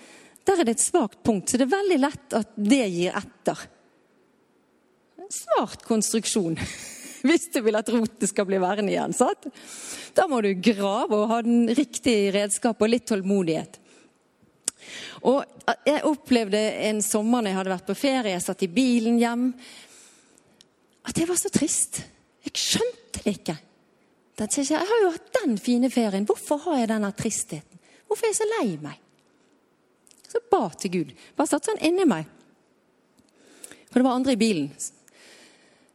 Der 0.46 0.60
er 0.60 0.68
det 0.68 0.76
et 0.78 0.84
svakt 0.84 1.22
punkt, 1.26 1.50
så 1.50 1.60
det 1.60 1.66
er 1.66 1.76
veldig 1.76 2.00
lett 2.00 2.36
at 2.38 2.56
det 2.56 2.84
gir 2.88 3.16
etter. 3.20 3.64
Smart 5.26 5.84
konstruksjon. 5.84 6.56
Hvis 7.26 7.48
du 7.54 7.60
vil 7.64 7.78
at 7.78 7.90
roten 7.92 8.30
skal 8.30 8.48
bli 8.48 8.60
værende 8.62 8.92
igjen. 8.92 9.14
Sant? 9.16 9.48
Da 10.16 10.26
må 10.30 10.40
du 10.44 10.52
grave 10.60 11.16
og 11.16 11.30
ha 11.32 11.42
den 11.44 11.68
riktige 11.76 12.32
redskap 12.36 12.80
og 12.82 12.92
litt 12.92 13.06
tålmodighet. 13.08 13.80
Og 15.26 15.42
Jeg 15.86 16.04
opplevde 16.06 16.60
en 16.86 17.00
sommer 17.02 17.42
når 17.42 17.50
jeg 17.50 17.58
hadde 17.58 17.72
vært 17.72 17.88
på 17.88 17.98
ferie, 17.98 18.34
jeg 18.36 18.44
satt 18.44 18.60
i 18.62 18.70
bilen 18.70 19.16
hjem, 19.18 19.48
at 21.06 21.18
jeg 21.18 21.26
var 21.26 21.38
så 21.40 21.50
trist. 21.50 21.98
Jeg 22.46 22.54
skjønte 22.54 23.22
det 23.24 23.32
ikke. 23.40 23.56
Jeg 24.36 24.78
har 24.78 25.02
jo 25.02 25.10
hatt 25.14 25.32
den 25.40 25.56
fine 25.58 25.90
ferien. 25.90 26.26
Hvorfor 26.28 26.60
har 26.66 26.82
jeg 26.82 26.90
denne 26.92 27.10
tristheten? 27.16 27.80
Hvorfor 28.06 28.26
er 28.26 28.34
jeg 28.34 28.38
så 28.38 28.48
lei 28.52 28.76
meg? 28.82 29.00
Så 30.26 30.42
ba 30.50 30.68
til 30.76 30.92
Gud. 30.92 31.12
Bare 31.38 31.50
satt 31.50 31.66
sånn 31.66 31.80
inni 31.86 32.04
meg. 32.06 32.28
For 33.88 33.98
det 33.98 34.06
var 34.06 34.18
andre 34.18 34.34
i 34.36 34.40
bilen. 34.40 34.68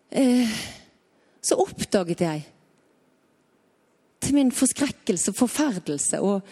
Eh, 0.10 0.56
så 1.42 1.58
oppdaget 1.62 2.22
jeg, 2.22 2.44
til 4.22 4.38
min 4.38 4.52
forskrekkelse, 4.54 5.34
forferdelse 5.34 6.20
og 6.22 6.46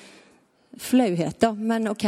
flauhet, 0.79 1.37
da, 1.41 1.51
men 1.53 1.89
OK 1.91 2.07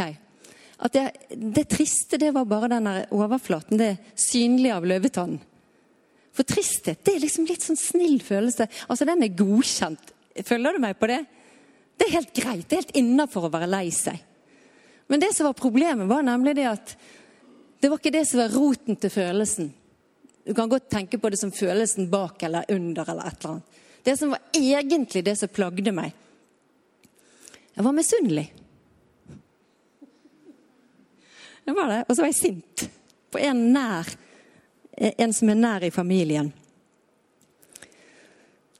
At 0.82 0.94
det, 0.96 1.04
det 1.30 1.68
triste, 1.70 2.18
det 2.18 2.32
var 2.34 2.48
bare 2.50 2.72
den 2.72 2.88
overflaten, 3.14 3.78
det 3.78 3.96
synlige 4.18 4.74
av 4.74 4.86
løvetannen. 4.90 5.38
For 6.34 6.48
tristhet 6.48 7.04
det 7.04 7.14
er 7.14 7.22
liksom 7.22 7.46
litt 7.46 7.62
sånn 7.62 7.78
snill 7.78 8.18
følelse. 8.24 8.66
Altså, 8.88 9.06
Den 9.06 9.22
er 9.22 9.36
godkjent. 9.36 10.12
Følger 10.42 10.74
du 10.74 10.82
meg 10.82 10.96
på 10.98 11.10
det? 11.10 11.20
Det 11.94 12.08
er 12.08 12.16
helt 12.16 12.32
greit. 12.34 12.64
Det 12.66 12.74
er 12.74 12.82
helt 12.82 12.96
innafor 12.98 13.46
å 13.46 13.52
være 13.52 13.68
lei 13.70 13.90
seg. 13.94 14.16
Men 15.12 15.20
det 15.22 15.34
som 15.36 15.46
var 15.46 15.58
problemet, 15.58 16.08
var 16.08 16.24
nemlig 16.24 16.56
det 16.56 16.66
at 16.70 16.94
det 17.82 17.90
var 17.90 18.00
ikke 18.00 18.14
det 18.14 18.24
som 18.26 18.40
var 18.40 18.54
roten 18.54 18.96
til 18.96 19.12
følelsen. 19.12 19.70
Du 20.44 20.54
kan 20.54 20.68
godt 20.68 20.88
tenke 20.90 21.18
på 21.18 21.30
det 21.30 21.38
som 21.38 21.52
følelsen 21.54 22.10
bak 22.10 22.42
eller 22.42 22.66
under 22.68 23.10
eller 23.10 23.28
et 23.28 23.38
eller 23.38 23.50
annet. 23.50 23.78
Det 24.02 24.16
som 24.18 24.30
var 24.34 24.40
egentlig 24.58 25.24
det 25.24 25.36
som 25.38 25.48
plagde 25.48 25.92
meg. 25.94 26.10
Jeg 27.74 27.84
var 27.84 27.94
misunnelig. 27.94 28.48
Det 31.64 31.72
var 31.76 31.88
det. 31.88 32.00
Og 32.08 32.16
så 32.16 32.24
var 32.24 32.32
jeg 32.32 32.40
sint 32.40 32.88
på 33.30 33.38
en 33.38 33.68
nær 33.72 34.10
en 34.96 35.32
som 35.32 35.48
er 35.48 35.58
nær 35.58 35.84
i 35.86 35.90
familien. 35.90 36.52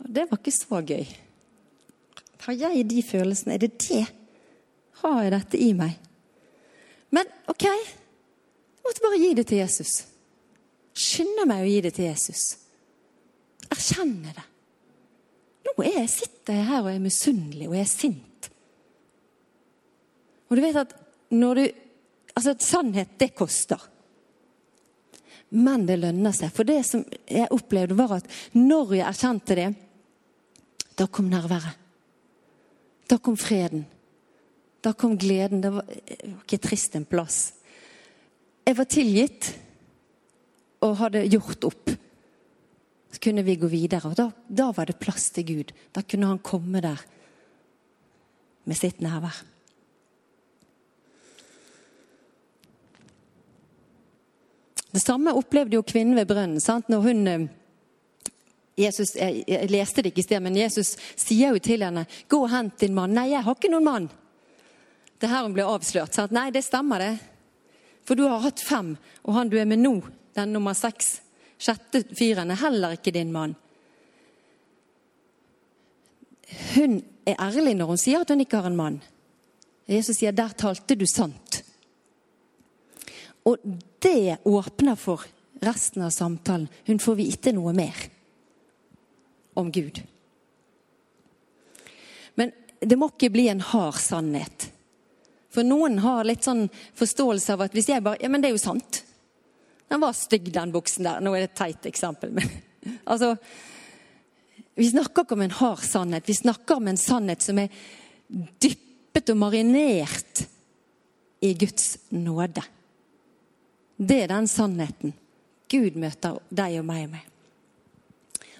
Og 0.02 0.10
det 0.12 0.26
var 0.30 0.40
ikke 0.40 0.54
så 0.54 0.82
gøy. 0.84 1.06
Har 2.42 2.58
jeg 2.58 2.86
de 2.90 3.02
følelsene? 3.06 3.54
Er 3.54 3.62
det 3.62 3.78
det? 3.86 4.04
Har 5.02 5.22
jeg 5.22 5.32
dette 5.34 5.60
i 5.62 5.72
meg? 5.78 5.94
Men 7.12 7.28
OK, 7.50 7.64
jeg 7.64 8.84
måtte 8.84 9.04
bare 9.04 9.20
gi 9.20 9.32
det 9.38 9.46
til 9.48 9.62
Jesus. 9.62 9.92
Skynde 10.92 11.46
meg 11.48 11.64
å 11.64 11.68
gi 11.68 11.78
det 11.84 11.94
til 11.96 12.08
Jesus. 12.10 12.42
Erkjenne 13.72 14.34
det. 14.36 14.48
Nå 15.66 15.86
jeg, 15.86 16.08
sitter 16.10 16.58
jeg 16.58 16.68
her 16.68 16.82
og 16.84 16.90
er 16.92 17.00
misunnelig 17.02 17.68
og 17.70 17.76
jeg 17.78 17.86
er 17.86 17.92
sint. 17.92 18.48
Og 20.50 20.58
du 20.58 20.64
vet 20.64 20.82
at 20.82 20.98
når 21.32 21.60
du 21.60 21.64
Altså, 22.32 22.54
sannhet, 22.64 23.10
det 23.20 23.34
koster. 23.36 23.76
Men 25.52 25.82
det 25.84 25.98
lønner 26.00 26.32
seg. 26.32 26.48
For 26.56 26.64
det 26.64 26.78
som 26.88 27.02
jeg 27.28 27.50
opplevde, 27.52 27.92
var 27.98 28.14
at 28.16 28.30
når 28.56 28.94
jeg 28.96 29.04
erkjente 29.04 29.56
det, 29.58 29.66
da 30.96 31.04
kom 31.12 31.28
nærværet. 31.28 31.76
Da 33.04 33.18
kom 33.20 33.36
freden. 33.36 33.84
Da 34.80 34.94
kom 34.96 35.18
gleden. 35.20 35.60
Det 35.60 35.74
var, 35.74 35.84
var 35.84 36.40
ikke 36.40 36.62
trist 36.64 36.96
en 36.96 37.04
plass. 37.04 37.42
Jeg 38.64 38.78
var 38.80 38.88
tilgitt 38.88 39.50
og 40.82 40.98
hadde 40.98 41.26
gjort 41.30 41.64
opp. 41.68 41.92
Så 43.12 43.20
kunne 43.22 43.44
vi 43.46 43.58
gå 43.60 43.68
videre. 43.70 44.08
Og 44.08 44.16
da, 44.18 44.30
da 44.48 44.70
var 44.74 44.88
det 44.88 45.00
plass 45.02 45.30
til 45.34 45.46
Gud. 45.48 45.72
Da 45.92 46.02
kunne 46.02 46.30
han 46.30 46.42
komme 46.44 46.82
der 46.82 47.00
med 48.64 48.78
sitt 48.78 49.02
nærvær. 49.02 49.42
Det 54.92 55.00
samme 55.00 55.32
opplevde 55.32 55.78
jo 55.78 55.84
kvinnen 55.86 56.18
ved 56.18 56.28
brønnen. 56.28 56.60
sant? 56.60 56.88
Når 56.92 57.00
hun 57.00 57.28
eh, 57.28 57.46
Jesus, 58.78 59.14
jeg, 59.16 59.44
jeg, 59.48 59.70
leste 59.72 60.02
det 60.02 60.12
ikke 60.12 60.20
i 60.20 60.26
sted, 60.26 60.40
men 60.44 60.56
Jesus 60.56 60.94
sier 61.16 61.52
jo 61.52 61.60
til 61.60 61.84
henne 61.84 62.06
'Gå 62.28 62.42
og 62.42 62.50
hent 62.50 62.80
din 62.80 62.94
mann'. 62.94 63.12
'Nei, 63.12 63.30
jeg 63.32 63.44
har 63.44 63.54
ikke 63.54 63.72
noen 63.72 63.88
mann'. 63.88 64.10
Det 65.20 65.28
er 65.28 65.34
her 65.36 65.42
hun 65.42 65.54
ble 65.54 65.64
avslørt. 65.64 66.14
sant? 66.14 66.32
Nei, 66.32 66.50
det 66.50 66.64
stemmer, 66.64 66.98
det. 66.98 67.18
For 68.04 68.14
du 68.14 68.24
har 68.26 68.40
hatt 68.40 68.60
fem, 68.60 68.96
og 69.24 69.34
han 69.34 69.48
du 69.48 69.56
er 69.56 69.64
med 69.64 69.78
nå, 69.78 70.02
den 70.34 70.52
nummer 70.52 70.74
seks, 70.76 71.20
sjette 71.60 72.02
fyren, 72.16 72.50
er 72.50 72.60
heller 72.62 72.96
ikke 72.96 73.14
din 73.14 73.32
mann. 73.32 73.54
Hun 76.74 77.00
er 77.26 77.38
ærlig 77.40 77.76
når 77.78 77.92
hun 77.92 78.00
sier 78.00 78.22
at 78.22 78.32
hun 78.32 78.42
ikke 78.44 78.60
har 78.60 78.70
en 78.70 78.78
mann. 78.78 79.02
Jesus 79.88 80.18
sier 80.18 80.32
'der 80.32 80.52
talte 80.56 80.94
du 80.94 81.04
sant'. 81.04 81.62
Og 83.44 83.58
det 83.98 84.38
åpner 84.44 84.94
for 84.94 85.24
resten 85.60 86.02
av 86.02 86.10
samtalen. 86.10 86.68
Hun 86.86 86.98
får 86.98 87.14
vite 87.14 87.52
noe 87.52 87.72
mer 87.72 87.96
om 89.54 89.72
Gud. 89.72 90.02
Men 92.34 92.52
det 92.80 92.98
må 92.98 93.08
ikke 93.08 93.30
bli 93.30 93.48
en 93.48 93.60
hard 93.60 93.98
sannhet. 94.00 94.70
For 95.52 95.66
noen 95.66 95.98
har 95.98 96.24
litt 96.24 96.46
sånn 96.46 96.68
forståelse 96.98 97.52
av 97.52 97.66
at 97.66 97.74
hvis 97.76 97.90
jeg 97.92 98.02
bare 98.02 98.22
Ja, 98.22 98.28
men 98.28 98.40
det 98.40 98.48
er 98.48 98.56
jo 98.56 98.62
sant. 98.62 99.02
Den 99.88 100.00
var 100.00 100.12
stygg, 100.16 100.52
den 100.52 100.72
buksen 100.72 101.06
der. 101.06 101.20
Nå 101.20 101.34
er 101.34 101.44
det 101.44 101.50
et 101.50 101.58
teit 101.58 101.88
eksempel, 101.90 102.32
men 102.36 102.48
altså 103.10 103.36
Vi 104.74 104.88
snakker 104.88 105.26
ikke 105.26 105.36
om 105.36 105.42
en 105.44 105.58
hard 105.58 105.82
sannhet. 105.84 106.28
Vi 106.28 106.34
snakker 106.34 106.78
om 106.80 106.86
en 106.88 106.96
sannhet 106.96 107.42
som 107.44 107.58
er 107.60 107.68
dyppet 108.32 109.28
og 109.34 109.36
marinert 109.36 110.46
i 111.44 111.52
Guds 111.60 111.98
nåde. 112.08 112.62
Det 113.96 114.22
er 114.22 114.32
den 114.32 114.48
sannheten 114.48 115.12
Gud 115.72 115.96
møter 116.00 116.40
deg 116.52 116.78
og 116.80 116.88
meg 116.88 117.10
med. 117.12 117.28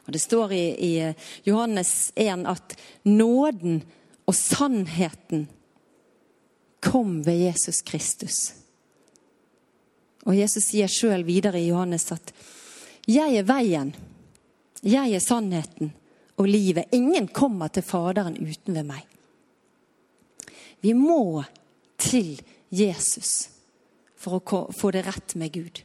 Og 0.06 0.12
Det 0.12 0.20
står 0.20 0.52
i, 0.52 0.64
i 0.76 0.92
Johannes 1.48 2.12
1 2.16 2.46
at 2.50 2.76
nåden 3.04 3.82
og 4.26 4.36
sannheten 4.36 5.46
kom 6.82 7.20
ved 7.24 7.46
Jesus 7.46 7.82
Kristus. 7.86 8.61
Og 10.26 10.36
Jesus 10.38 10.68
sier 10.70 10.90
sjøl 10.90 11.24
videre 11.26 11.60
i 11.60 11.68
Johannes 11.70 12.12
at 12.12 12.32
'Jeg 13.06 13.36
er 13.36 13.42
veien, 13.42 13.94
jeg 14.82 15.14
er 15.14 15.18
sannheten 15.18 15.92
og 16.36 16.46
livet'. 16.46 16.92
Ingen 16.92 17.28
kommer 17.28 17.68
til 17.68 17.82
Faderen 17.82 18.36
uten 18.38 18.74
ved 18.74 18.84
meg. 18.84 19.06
Vi 20.80 20.92
må 20.92 21.42
til 21.98 22.40
Jesus 22.70 23.48
for 24.16 24.38
å 24.38 24.72
få 24.72 24.90
det 24.90 25.06
rett 25.06 25.34
med 25.34 25.52
Gud. 25.52 25.82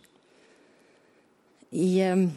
I 1.72 2.02
um, 2.04 2.32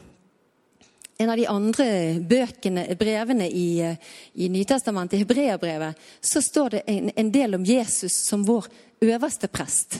en 1.20 1.30
av 1.30 1.36
de 1.36 1.46
andre 1.46 1.86
bøkene, 2.24 2.86
brevene 2.96 3.44
i, 3.52 3.96
i 4.32 4.48
Nytestamentet, 4.48 5.20
Hebreabrevet, 5.20 5.98
så 6.20 6.40
står 6.40 6.70
det 6.70 6.80
en, 6.88 7.10
en, 7.16 7.32
del 7.32 7.54
om 7.58 7.64
Jesus 7.64 8.16
som 8.24 8.46
vår 8.48 8.70
øverste 9.04 9.50
prest. 9.52 9.98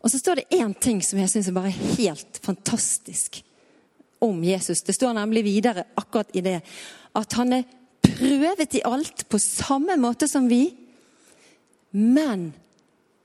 Og 0.00 0.10
så 0.10 0.18
står 0.18 0.40
det 0.40 0.58
én 0.60 0.72
ting 0.80 1.02
som 1.04 1.20
jeg 1.20 1.30
syns 1.32 1.50
er 1.50 1.56
bare 1.56 1.72
helt 1.72 2.40
fantastisk 2.44 3.42
om 4.24 4.40
Jesus. 4.44 4.82
Det 4.84 4.96
står 4.96 5.16
nemlig 5.16 5.44
videre 5.44 5.84
akkurat 5.98 6.32
i 6.36 6.44
det 6.44 6.60
at 7.16 7.36
han 7.36 7.52
er 7.56 7.68
prøvet 8.04 8.76
i 8.78 8.84
alt 8.86 9.26
på 9.28 9.40
samme 9.42 9.96
måte 10.00 10.28
som 10.30 10.48
vi, 10.48 10.70
men 11.92 12.50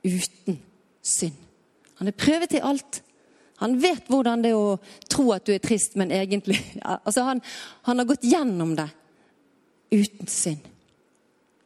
uten 0.04 0.60
synd. 1.06 1.36
Han 2.00 2.12
er 2.12 2.18
prøvet 2.18 2.56
i 2.58 2.64
alt. 2.64 3.02
Han 3.64 3.78
vet 3.80 4.10
hvordan 4.12 4.44
det 4.44 4.52
er 4.52 4.60
å 4.60 4.78
tro 5.12 5.30
at 5.36 5.46
du 5.48 5.54
er 5.56 5.64
trist, 5.64 5.96
men 6.00 6.12
egentlig 6.12 6.60
altså 6.84 7.28
han, 7.30 7.44
han 7.88 8.02
har 8.02 8.10
gått 8.10 8.28
gjennom 8.28 8.76
det 8.76 8.90
uten 9.96 10.32
synd. 10.32 10.72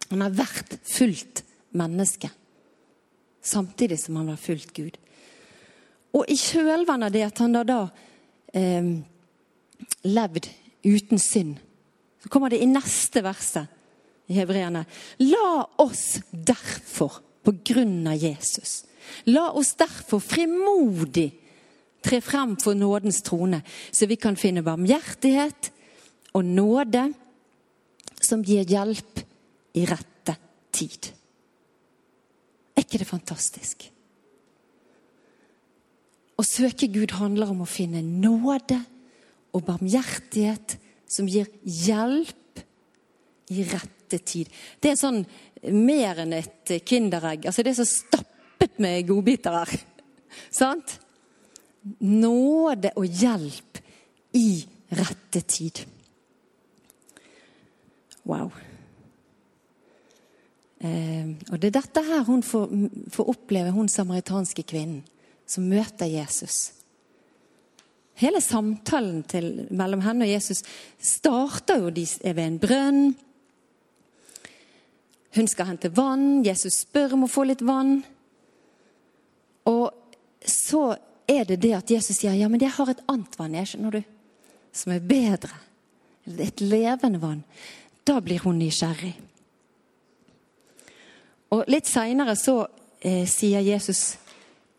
Han 0.10 0.26
har 0.26 0.34
vært 0.38 0.76
fullt 0.89 1.43
menneske, 1.78 2.30
samtidig 3.41 3.99
som 4.02 4.19
han 4.19 4.32
var 4.32 4.41
fullt 4.41 4.73
Gud. 4.73 4.97
Og 6.17 6.25
i 6.30 6.38
kjølvannet 6.39 7.10
av 7.10 7.15
det 7.15 7.25
at 7.28 7.41
han 7.43 7.56
da, 7.56 7.63
da 7.67 7.82
eh, 8.58 8.93
levd 10.10 10.49
uten 10.88 11.21
synd, 11.21 11.58
så 12.19 12.32
kommer 12.32 12.52
det 12.52 12.62
i 12.63 12.69
neste 12.69 13.23
verset 13.23 13.69
i 14.30 14.38
hebreerne. 14.38 14.84
La 15.23 15.65
oss 15.82 16.19
derfor 16.32 17.21
på 17.45 17.54
grunn 17.65 18.08
av 18.10 18.19
Jesus. 18.19 18.84
La 19.30 19.49
oss 19.58 19.73
derfor 19.80 20.21
frimodig 20.21 21.30
tre 22.06 22.21
frem 22.23 22.56
for 22.60 22.78
nådens 22.78 23.21
trone, 23.25 23.62
så 23.91 24.08
vi 24.08 24.19
kan 24.19 24.38
finne 24.39 24.63
barmhjertighet 24.63 25.71
og 26.38 26.45
nåde 26.45 27.10
som 28.21 28.43
gir 28.45 28.67
hjelp 28.67 29.23
i 29.80 29.86
rette 29.89 30.36
tid. 30.75 31.12
Ikke 32.89 33.04
det 33.04 33.06
fantastisk? 33.06 33.84
Å 36.41 36.45
søke 36.47 36.88
Gud 36.89 37.13
handler 37.19 37.52
om 37.54 37.62
å 37.62 37.67
finne 37.69 38.02
nåde 38.02 38.80
og 39.54 39.62
barmhjertighet 39.67 40.73
som 41.06 41.30
gir 41.30 41.52
hjelp 41.62 42.63
i 43.54 43.65
rette 43.69 44.17
tid. 44.25 44.49
Det 44.82 44.95
er 44.95 44.97
sånn 44.97 45.19
mer 45.69 46.23
enn 46.23 46.34
et 46.39 46.73
Kinderegg. 46.82 47.45
Altså 47.45 47.62
det 47.62 47.75
er 47.75 47.80
så 47.84 47.86
stappet 47.86 48.82
med 48.82 49.06
godbiter 49.06 49.60
her. 49.60 49.75
Sant? 50.49 50.95
Nåde 52.02 52.95
og 52.97 53.06
hjelp 53.06 53.84
i 54.34 54.49
rette 54.97 55.45
tid. 55.45 55.84
Wow. 58.25 58.49
Eh, 60.79 61.35
og 61.51 61.59
det 61.59 61.69
er 61.69 61.79
dette 61.81 62.03
her 62.07 62.23
hun 62.27 62.43
får, 62.45 62.71
får 63.11 63.31
oppleve, 63.33 63.73
hun 63.75 63.91
samaritanske 63.91 64.63
kvinnen 64.63 65.01
som 65.49 65.65
møter 65.67 66.07
Jesus. 66.07 66.71
Hele 68.19 68.41
samtalen 68.43 69.23
til, 69.27 69.49
mellom 69.71 70.03
henne 70.03 70.27
og 70.27 70.31
Jesus 70.31 70.61
starter 70.99 71.83
jo 71.83 71.91
de, 71.95 72.05
ved 72.23 72.43
en 72.43 72.59
brønn. 72.59 73.03
Hun 75.37 75.47
skal 75.47 75.71
hente 75.71 75.91
vann. 75.95 76.43
Jesus 76.45 76.81
spør 76.83 77.15
om 77.15 77.25
å 77.27 77.31
få 77.31 77.45
litt 77.47 77.63
vann. 77.63 78.01
Og 79.71 79.87
så 80.43 80.83
er 81.29 81.47
det 81.47 81.61
det 81.63 81.73
at 81.77 81.91
Jesus 81.93 82.19
sier 82.19 82.35
ja, 82.35 82.49
men 82.51 82.61
jeg 82.63 82.73
har 82.75 82.91
et 82.91 83.03
annet 83.11 83.39
vann 83.39 83.55
jeg, 83.55 83.71
skjønner 83.71 83.99
du, 83.99 84.01
som 84.75 84.93
er 84.95 85.05
bedre. 85.05 85.55
Et 86.27 86.61
levende 86.61 87.21
vann. 87.21 87.43
Da 88.03 88.19
blir 88.23 88.43
hun 88.43 88.59
nysgjerrig. 88.59 89.15
Og 91.55 91.65
Litt 91.71 91.89
seinere 91.89 92.35
så 92.38 92.62
eh, 93.01 93.25
sier 93.29 93.63
Jesus 93.65 94.17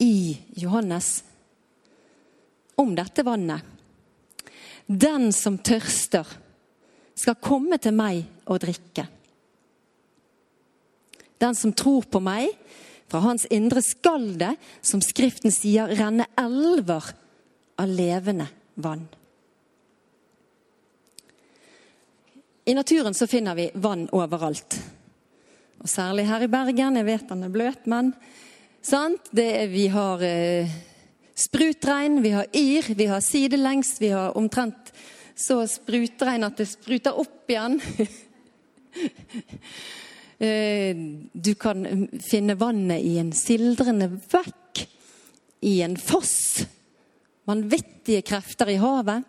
i 0.01 0.39
Johannes 0.61 1.21
om 2.81 2.95
dette 2.97 3.25
vannet. 3.27 3.67
Den 4.87 5.31
som 5.33 5.59
tørster, 5.59 6.27
skal 7.21 7.37
komme 7.37 7.77
til 7.77 7.93
meg 7.93 8.23
og 8.49 8.63
drikke. 8.63 9.03
Den 11.41 11.57
som 11.57 11.75
tror 11.77 12.07
på 12.09 12.21
meg, 12.25 12.49
fra 13.11 13.21
hans 13.25 13.45
indre 13.53 13.83
skal 13.85 14.25
det, 14.41 14.55
som 14.81 15.03
Skriften 15.05 15.53
sier, 15.53 15.93
renne 15.99 16.25
elver 16.41 17.11
av 17.81 17.93
levende 17.93 18.47
vann. 18.81 19.05
I 22.65 22.75
naturen 22.79 23.17
så 23.17 23.29
finner 23.29 23.59
vi 23.59 23.69
vann 23.75 24.07
overalt. 24.17 24.79
Og 25.81 25.89
Særlig 25.89 26.27
her 26.29 26.43
i 26.45 26.51
Bergen. 26.53 26.97
Jeg 26.99 27.07
vet 27.07 27.31
han 27.33 27.45
er 27.47 27.53
bløt, 27.53 27.87
men 27.89 28.13
sant? 28.85 29.31
Er, 29.33 29.65
vi 29.73 29.87
har 29.89 30.21
eh, 30.25 30.69
sprutregn, 31.33 32.19
vi 32.21 32.35
har 32.35 32.51
yr, 32.53 32.91
vi 32.99 33.07
har 33.09 33.23
sidelengs, 33.25 33.95
vi 34.03 34.11
har 34.13 34.37
omtrent 34.37 34.93
så 35.41 35.63
sprutregn 35.65 36.45
at 36.45 36.61
det 36.61 36.69
spruter 36.69 37.17
opp 37.25 37.51
igjen. 37.51 37.81
Eh, 40.41 40.97
du 41.37 41.51
kan 41.61 41.83
finne 42.25 42.55
vannet 42.57 43.05
i 43.05 43.19
en 43.21 43.29
sildrende 43.37 44.07
vekk, 44.09 44.81
i 45.69 45.75
en 45.85 45.99
foss. 46.01 46.63
Vanvittige 47.45 48.23
krefter 48.25 48.73
i 48.73 48.79
havet. 48.81 49.21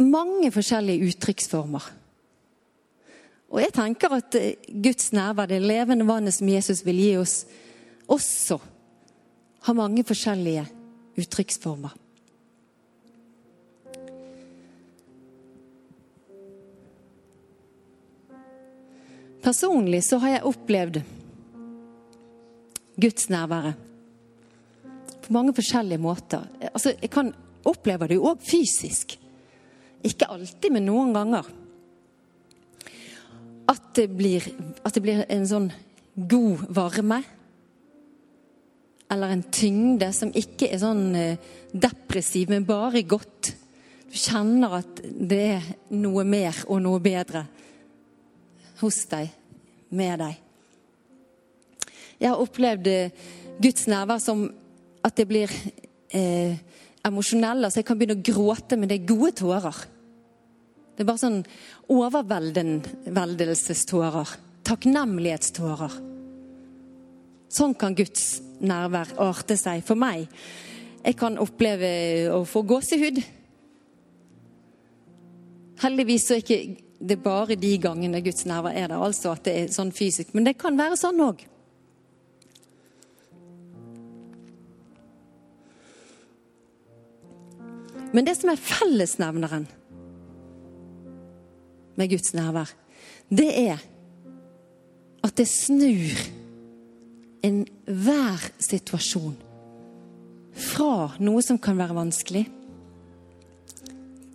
Mange 0.00 0.48
forskjellige 0.54 1.12
uttrykksformer. 1.12 1.90
Og 3.48 3.62
jeg 3.62 3.72
tenker 3.72 4.12
at 4.18 4.36
eh, 4.36 4.58
Guds 4.68 5.12
nærvær, 5.16 5.48
det 5.48 5.62
levende 5.64 6.06
vannet 6.08 6.36
som 6.36 6.48
Jesus 6.50 6.84
vil 6.86 7.00
gi 7.00 7.14
oss, 7.20 7.38
også 8.08 8.58
har 9.68 9.76
mange 9.76 10.04
forskjellige 10.04 10.66
uttrykksformer. 11.18 11.94
Personlig 19.42 20.02
så 20.04 20.18
har 20.20 20.34
jeg 20.34 20.48
opplevd 20.50 20.98
Guds 23.00 23.28
nærvær 23.32 23.70
på 25.24 25.32
mange 25.32 25.54
forskjellige 25.56 26.02
måter. 26.02 26.44
Altså, 26.72 26.92
jeg 27.00 27.10
kan 27.12 27.30
oppleve 27.68 28.08
det 28.10 28.18
jo 28.18 28.26
òg 28.28 28.42
fysisk. 28.44 29.14
Ikke 30.04 30.28
alltid, 30.28 30.70
men 30.74 30.86
noen 30.88 31.14
ganger. 31.16 31.48
At 33.68 33.92
det 33.98 34.08
blir, 34.16 34.44
at 34.84 34.94
det 34.96 35.02
blir 35.04 35.24
en 35.28 35.46
sånn 35.48 35.68
god 36.18 36.64
varme. 36.74 37.20
Eller 39.12 39.32
en 39.32 39.44
tyngde 39.52 40.10
som 40.16 40.32
ikke 40.36 40.70
er 40.72 40.80
sånn 40.82 41.04
eh, 41.16 41.40
depressiv, 41.72 42.50
men 42.52 42.66
bare 42.68 43.04
godt. 43.08 43.52
Du 44.08 44.16
kjenner 44.16 44.78
at 44.80 45.02
det 45.04 45.42
er 45.58 45.66
noe 45.96 46.24
mer 46.24 46.56
og 46.68 46.80
noe 46.84 47.00
bedre 47.04 47.44
hos 48.80 49.02
deg, 49.10 49.32
med 49.90 50.20
deg. 50.22 50.36
Jeg 52.18 52.32
har 52.32 52.40
opplevd 52.42 52.88
eh, 52.90 53.28
Guds 53.62 53.86
nærvær 53.90 54.20
som 54.22 54.46
at 55.06 55.16
det 55.18 55.28
blir 55.28 55.52
eh, 56.14 56.56
emosjonell. 57.06 57.64
Altså 57.64 57.80
jeg 57.80 57.88
kan 57.88 57.98
begynne 58.00 58.18
å 58.18 58.26
gråte, 58.26 58.78
men 58.78 58.90
det 58.90 59.00
er 59.00 59.08
gode 59.08 59.32
tårer. 59.38 59.84
Det 60.98 61.04
er 61.04 61.12
bare 61.12 61.22
sånn 61.22 61.44
overveldelsestårer. 61.94 64.30
Takknemlighetstårer. 64.66 65.92
Sånn 67.54 67.70
kan 67.78 67.94
Guds 67.94 68.42
nærvær 68.58 69.14
arte 69.22 69.54
seg 69.54 69.86
for 69.86 69.94
meg. 69.94 70.26
Jeg 71.04 71.14
kan 71.20 71.38
oppleve 71.38 72.26
å 72.34 72.42
få 72.42 72.66
gåsehud. 72.66 73.22
Heldigvis 75.84 76.26
så 76.26 76.34
er 76.34 76.42
det 76.42 76.58
ikke 76.58 77.22
bare 77.22 77.54
de 77.54 77.78
gangene 77.78 78.18
Guds 78.26 78.42
nærvær 78.50 78.74
er 78.74 78.90
der. 78.90 78.98
Altså 78.98 79.38
at 79.38 79.46
det 79.46 79.54
er 79.54 79.70
sånn 79.70 79.94
fysisk. 79.94 80.34
Men 80.34 80.50
det 80.50 80.58
kan 80.58 80.74
være 80.74 80.98
sånn 80.98 81.22
òg. 81.22 81.46
Men 88.10 88.26
det 88.26 88.34
som 88.34 88.50
er 88.50 88.58
fellesnevneren 88.58 89.77
med 91.98 92.12
Guds 92.12 92.34
nærvær, 92.36 92.70
det 93.28 93.50
er 93.66 93.82
at 95.26 95.34
det 95.36 95.48
snur 95.50 96.22
enhver 97.44 98.48
situasjon 98.62 99.36
fra 100.58 101.18
noe 101.22 101.42
som 101.44 101.58
kan 101.62 101.78
være 101.78 101.96
vanskelig, 101.98 102.46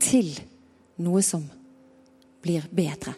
til 0.04 0.30
noe 1.04 1.24
som 1.26 1.44
blir 2.44 2.66
bedre. 2.76 3.16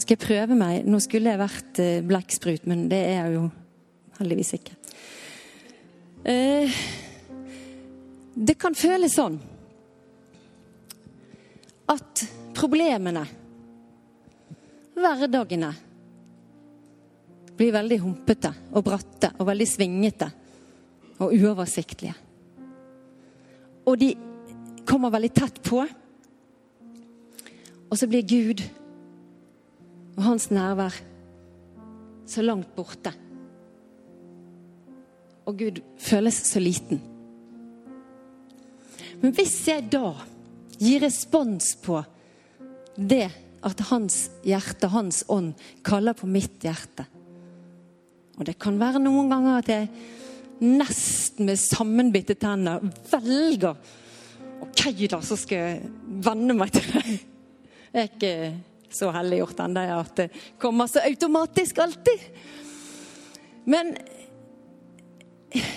Skal 0.00 0.16
jeg 0.16 0.24
prøve 0.24 0.56
meg? 0.58 0.88
Nå 0.88 0.98
skulle 1.00 1.32
jeg 1.32 1.40
vært 1.40 1.80
eh, 1.80 2.04
blekksprut, 2.04 2.66
men 2.68 2.88
det 2.90 3.00
er 3.06 3.18
jeg 3.20 3.36
jo 3.36 3.44
heldigvis 4.18 4.54
ikke. 4.58 4.76
Eh, 6.28 6.78
det 8.34 8.56
kan 8.60 8.76
føles 8.76 9.14
sånn 9.14 9.38
at 11.92 12.24
problemene, 12.54 13.24
hverdagene, 14.94 15.72
blir 17.54 17.74
veldig 17.74 17.98
humpete 18.02 18.50
og 18.74 18.82
bratte 18.86 19.30
og 19.38 19.46
veldig 19.46 19.66
svingete 19.68 20.28
og 21.22 21.34
uoversiktlige. 21.34 22.14
Og 23.86 23.98
de 24.00 24.14
kommer 24.88 25.12
veldig 25.14 25.32
tett 25.36 25.60
på. 25.62 25.84
Og 27.90 27.98
så 27.98 28.08
blir 28.10 28.26
Gud 28.26 28.62
og 30.16 30.22
hans 30.24 30.48
nærvær 30.50 30.96
så 32.26 32.42
langt 32.42 32.72
borte. 32.76 33.12
Og 35.44 35.58
Gud 35.60 35.82
føles 36.00 36.38
så 36.48 36.62
liten. 36.62 37.02
Men 39.20 39.34
hvis 39.36 39.54
jeg 39.68 39.86
da 39.92 40.14
gir 40.80 41.04
respons 41.04 41.74
på 41.84 42.00
det 42.96 43.28
at 43.64 43.80
hans 43.88 44.28
hjerte, 44.44 44.90
hans 44.92 45.22
ånd, 45.32 45.54
kaller 45.86 46.16
på 46.16 46.28
mitt 46.28 46.62
hjerte 46.62 47.06
Og 48.36 48.44
det 48.46 48.58
kan 48.60 48.76
være 48.80 49.00
noen 49.02 49.30
ganger 49.32 49.60
at 49.62 49.70
jeg 49.72 49.88
nesten 50.64 51.48
med 51.48 51.60
sammenbitte 51.60 52.36
tenner 52.38 52.82
velger 53.10 53.74
OK, 54.64 54.84
da, 55.10 55.20
så 55.20 55.36
skal 55.36 55.58
jeg 55.58 55.88
venne 56.24 56.54
meg 56.56 56.70
til 56.72 56.86
deg. 56.88 57.08
Jeg 57.92 58.00
er 58.00 58.08
ikke 58.08 58.94
så 58.94 59.10
helliggjort 59.12 59.60
ennå 59.64 59.82
at 59.98 60.14
det 60.22 60.26
kommer 60.62 60.88
så 60.88 61.02
automatisk 61.04 61.82
alltid. 61.84 62.22
Men 63.70 63.92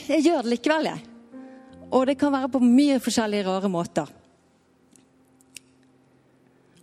jeg 0.07 0.23
gjør 0.25 0.45
det 0.45 0.53
likevel, 0.53 0.89
jeg. 0.91 1.03
Og 1.91 2.07
det 2.09 2.17
kan 2.19 2.33
være 2.33 2.51
på 2.51 2.61
mye 2.63 2.99
forskjellige 3.03 3.47
rare 3.47 3.71
måter. 3.71 4.09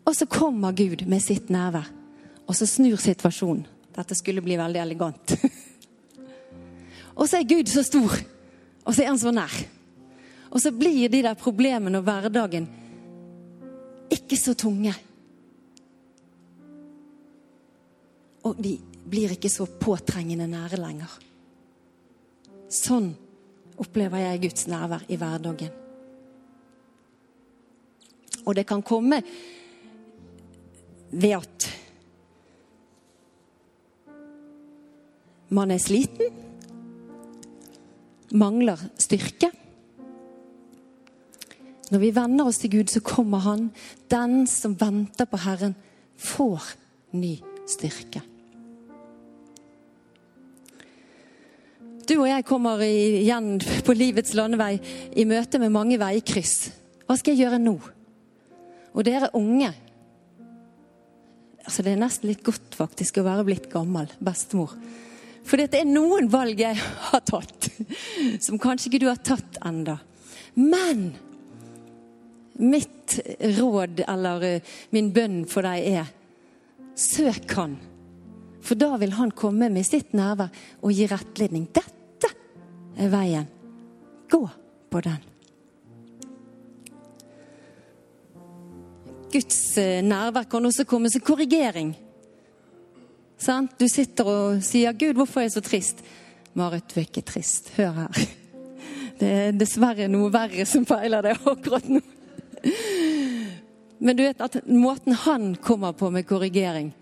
Og 0.04 0.16
så 0.16 0.26
kommer 0.28 0.76
Gud 0.76 1.06
med 1.08 1.22
sitt 1.24 1.48
nærvær, 1.52 1.88
og 2.44 2.56
så 2.56 2.68
snur 2.68 3.00
situasjonen. 3.00 3.64
Dette 3.94 4.16
skulle 4.18 4.42
bli 4.44 4.56
veldig 4.58 4.80
elegant. 4.82 5.36
og 7.18 7.28
så 7.30 7.38
er 7.38 7.48
Gud 7.48 7.70
så 7.70 7.84
stor, 7.86 8.16
og 8.84 8.90
så 8.90 9.04
er 9.04 9.12
han 9.12 9.20
så 9.22 9.32
nær. 9.32 9.54
Og 10.50 10.62
så 10.62 10.72
blir 10.74 11.08
de 11.10 11.22
der 11.24 11.38
problemene 11.38 11.98
og 11.98 12.06
hverdagen 12.06 12.66
ikke 14.14 14.38
så 14.38 14.54
tunge. 14.58 14.92
Og 18.44 18.60
de 18.62 18.76
blir 19.10 19.34
ikke 19.34 19.50
så 19.50 19.66
påtrengende 19.66 20.46
nære 20.50 20.78
lenger. 20.80 21.14
Sånn 22.70 23.12
opplever 23.80 24.22
jeg 24.22 24.44
Guds 24.44 24.68
nærvær 24.70 25.06
i 25.08 25.18
hverdagen. 25.18 25.72
Og 28.44 28.54
det 28.58 28.66
kan 28.68 28.82
komme 28.84 29.22
ved 31.14 31.36
at 31.38 31.68
man 35.54 35.70
er 35.70 35.78
sliten, 35.78 36.32
mangler 38.34 38.80
styrke. 38.98 39.52
Når 41.92 42.00
vi 42.02 42.14
venner 42.16 42.48
oss 42.48 42.58
til 42.58 42.72
Gud, 42.72 42.90
så 42.90 43.02
kommer 43.04 43.44
Han. 43.44 43.68
Den 44.10 44.46
som 44.50 44.74
venter 44.80 45.28
på 45.30 45.38
Herren, 45.44 45.76
får 46.18 46.62
ny 47.14 47.36
styrke. 47.68 48.22
Du 52.04 52.18
og 52.18 52.28
jeg 52.28 52.44
kommer 52.44 52.82
igjen 52.84 53.56
på 53.86 53.94
livets 53.96 54.34
landevei 54.36 54.74
i 55.16 55.24
møte 55.28 55.60
med 55.62 55.72
mange 55.72 55.96
veikryss. 56.00 56.72
Hva 57.06 57.16
skal 57.16 57.34
jeg 57.34 57.46
gjøre 57.46 57.62
nå? 57.62 57.78
Og 58.94 59.06
dere 59.06 59.32
unge 59.36 59.70
altså 61.64 61.82
Det 61.82 61.94
er 61.94 62.00
nesten 62.00 62.30
litt 62.30 62.44
godt 62.44 62.76
faktisk 62.78 63.20
å 63.20 63.26
være 63.26 63.46
blitt 63.48 63.68
gammel 63.72 64.10
bestemor. 64.24 64.74
For 65.44 65.60
det 65.60 65.76
er 65.76 65.88
noen 65.88 66.30
valg 66.32 66.60
jeg 66.60 66.78
har 67.10 67.24
tatt 67.26 67.70
som 68.44 68.60
kanskje 68.60 68.90
ikke 68.90 69.04
du 69.04 69.10
har 69.10 69.22
tatt 69.24 69.58
enda. 69.64 69.98
Men 70.54 71.08
mitt 72.62 73.18
råd 73.58 74.04
eller 74.06 74.46
eh, 74.46 74.76
min 74.94 75.10
bønn 75.14 75.42
for 75.50 75.66
deg 75.66 75.88
er 75.98 76.12
søk 76.94 77.56
Han. 77.58 77.76
For 78.64 78.78
da 78.80 78.94
vil 79.00 79.12
han 79.18 79.34
komme 79.36 79.68
med 79.72 79.84
sitt 79.84 80.14
nærvær 80.16 80.54
og 80.80 80.94
gi 80.94 81.08
rettledning. 81.10 81.66
Dette 81.74 82.30
er 82.96 83.10
veien. 83.12 83.50
Gå 84.30 84.40
på 84.88 85.02
den. 85.04 85.33
Guds 89.34 89.78
eh, 89.82 89.98
nærvær 90.06 90.46
kan 90.46 90.66
også 90.66 90.84
komme 90.86 91.10
som 91.10 91.22
korrigering. 91.24 91.94
Du 93.78 93.88
sitter 93.90 94.28
og 94.30 94.62
sier 94.62 94.92
'Gud, 94.92 95.18
hvorfor 95.18 95.40
er 95.40 95.48
jeg 95.48 95.56
så 95.56 95.60
trist?' 95.60 96.04
Marit, 96.54 96.86
du 96.86 97.00
er 97.00 97.06
ikke 97.08 97.24
trist. 97.26 97.72
Hør 97.76 97.92
her. 97.92 98.26
Det 99.18 99.30
er 99.30 99.56
dessverre 99.58 100.06
noe 100.10 100.30
verre 100.30 100.66
som 100.66 100.86
feiler 100.86 101.22
deg 101.22 101.40
akkurat 101.46 101.88
nå. 101.90 102.00
Men 103.98 104.16
du 104.16 104.22
vet 104.22 104.42
at 104.42 104.60
måten 104.66 105.14
han 105.24 105.54
kommer 105.56 105.94
på 105.98 106.10
med 106.10 106.26
korrigering, 106.26 106.92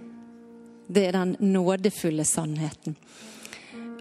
det 0.88 1.06
er 1.08 1.16
den 1.16 1.36
nådefulle 1.40 2.24
sannheten. 2.24 2.96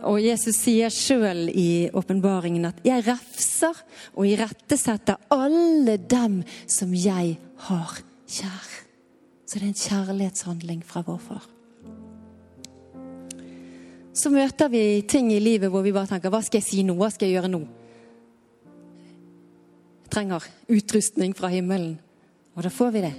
Og 0.07 0.19
Jesus 0.23 0.59
sier 0.59 0.91
sjøl 0.91 1.49
i 1.49 1.89
åpenbaringen 1.93 2.65
at 2.65 2.79
'jeg 2.83 3.07
refser 3.07 3.75
og 4.15 4.27
irettesetter 4.27 5.19
alle 5.29 5.97
dem 5.97 6.43
som 6.67 6.93
jeg 6.93 7.37
har 7.67 8.01
kjær'. 8.31 8.71
Så 9.45 9.59
det 9.59 9.63
er 9.63 9.67
en 9.67 9.83
kjærlighetshandling 9.85 10.83
fra 10.87 11.03
vår 11.03 11.17
far. 11.19 11.47
Så 14.13 14.29
møter 14.29 14.69
vi 14.71 15.01
ting 15.07 15.31
i 15.33 15.39
livet 15.39 15.71
hvor 15.71 15.83
vi 15.83 15.91
bare 15.91 16.07
tenker 16.07 16.29
'hva 16.29 16.41
skal 16.43 16.59
jeg 16.61 16.67
si 16.69 16.83
nå', 16.83 16.95
hva 16.95 17.09
skal 17.11 17.27
jeg 17.27 17.35
gjøre 17.35 17.51
nå'? 17.51 17.67
Jeg 20.03 20.09
trenger 20.11 20.47
utrustning 20.69 21.35
fra 21.35 21.47
himmelen. 21.47 21.99
Og 22.55 22.63
da 22.63 22.69
får 22.69 22.91
vi 22.91 23.01
det. 23.01 23.13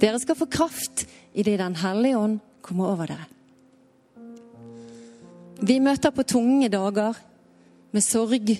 Dere 0.00 0.18
skal 0.18 0.34
få 0.34 0.46
kraft 0.46 1.06
idet 1.34 1.58
Den 1.58 1.76
hellige 1.76 2.18
ånd 2.18 2.40
kommer 2.62 2.86
over 2.86 3.06
dere. 3.06 3.26
Vi 5.62 5.78
møter 5.78 6.10
på 6.10 6.22
tunge 6.22 6.68
dager 6.68 7.14
med 7.92 8.02
sorg. 8.02 8.58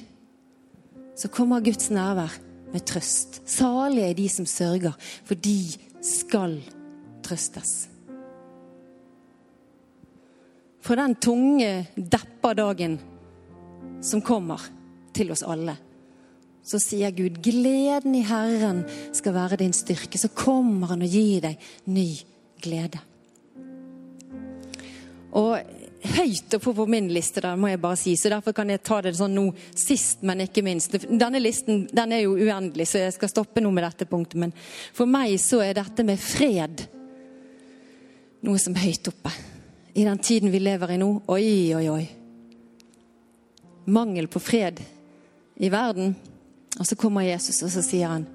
Så 1.16 1.28
kommer 1.28 1.60
Guds 1.60 1.90
nærvær 1.90 2.53
med 2.74 2.84
trøst. 2.88 3.40
Salige 3.46 4.10
er 4.10 4.18
de 4.18 4.28
som 4.28 4.46
sørger, 4.46 4.94
for 5.24 5.38
de 5.38 5.58
skal 6.04 6.58
trøstes. 7.24 7.88
For 10.84 11.00
den 11.00 11.14
tunge, 11.16 11.86
deppa 11.96 12.52
dagen 12.58 12.98
som 14.04 14.20
kommer 14.20 14.60
til 15.16 15.30
oss 15.32 15.44
alle, 15.46 15.78
så 16.64 16.80
sier 16.80 17.12
Gud, 17.12 17.38
gleden 17.44 18.16
i 18.16 18.24
Herren 18.24 18.82
skal 19.12 19.34
være 19.36 19.60
din 19.60 19.72
styrke. 19.76 20.18
Så 20.18 20.32
kommer 20.32 20.92
Han 20.92 21.04
og 21.04 21.12
gir 21.12 21.42
deg 21.44 21.60
ny 21.92 22.08
glede. 22.64 23.00
Og 25.36 25.58
høyt 26.14 26.54
oppe 26.56 26.72
på 26.74 26.86
min 26.86 27.08
liste, 27.12 27.42
der 27.44 27.56
må 27.60 27.68
jeg 27.70 27.80
bare 27.82 27.98
si, 27.98 28.14
så 28.16 28.30
derfor 28.32 28.54
kan 28.56 28.70
jeg 28.70 28.82
ta 28.86 29.00
det 29.04 29.14
sånn 29.18 29.34
nå 29.36 29.44
sist, 29.74 30.22
men 30.26 30.44
ikke 30.44 30.64
minst. 30.64 30.96
Denne 31.08 31.40
listen 31.42 31.84
den 31.92 32.14
er 32.14 32.24
jo 32.24 32.36
uendelig, 32.38 32.88
så 32.90 33.04
jeg 33.04 33.16
skal 33.16 33.32
stoppe 33.32 33.62
nå 33.62 33.72
med 33.74 33.86
dette 33.86 34.08
punktet. 34.10 34.38
Men 34.40 34.54
for 34.94 35.10
meg 35.10 35.36
så 35.42 35.62
er 35.64 35.78
dette 35.78 36.06
med 36.06 36.20
fred 36.22 36.84
noe 38.44 38.60
som 38.60 38.76
er 38.76 38.90
høyt 38.90 39.08
oppe. 39.08 39.32
I 39.94 40.04
den 40.04 40.18
tiden 40.18 40.52
vi 40.52 40.60
lever 40.60 40.94
i 40.94 41.00
nå. 41.00 41.10
Oi, 41.32 41.74
oi, 41.76 41.86
oi. 41.88 42.04
Mangel 43.94 44.28
på 44.28 44.42
fred 44.42 44.82
i 45.62 45.70
verden. 45.72 46.14
Og 46.78 46.86
så 46.88 46.98
kommer 46.98 47.24
Jesus, 47.24 47.62
og 47.62 47.70
så 47.70 47.82
sier 47.82 48.10
han, 48.10 48.26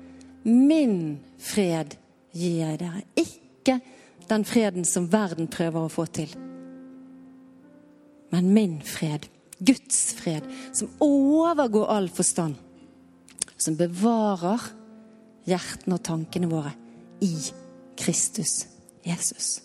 'Min 0.43 1.19
fred 1.38 1.97
gir 2.32 2.65
jeg 2.65 2.80
dere'. 2.80 3.03
Ikke 3.15 3.82
den 4.30 4.45
freden 4.45 4.86
som 4.86 5.11
verden 5.11 5.47
prøver 5.47 5.86
å 5.86 5.91
få 5.91 6.05
til 6.05 6.48
men 8.30 8.53
min 8.53 8.82
fred, 8.86 9.27
Guds 9.59 10.13
fred, 10.13 10.45
som 10.73 10.91
overgår 10.99 11.88
all 11.91 12.09
forstand. 12.09 12.55
Som 13.59 13.75
bevarer 13.75 14.69
hjertene 15.49 15.97
og 15.97 16.03
tankene 16.05 16.49
våre 16.51 16.71
i 17.25 17.34
Kristus 17.99 18.67
Jesus. 19.03 19.59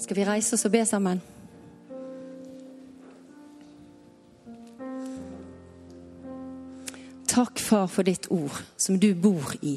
Skal 0.00 0.16
vi 0.16 0.24
reise 0.26 0.56
oss 0.56 0.64
og 0.66 0.72
be 0.74 0.80
sammen? 0.88 1.20
Takk, 7.30 7.60
far, 7.62 7.86
for 7.86 8.02
ditt 8.02 8.26
ord, 8.34 8.56
som 8.80 8.98
du 8.98 9.12
bor 9.14 9.52
i. 9.62 9.76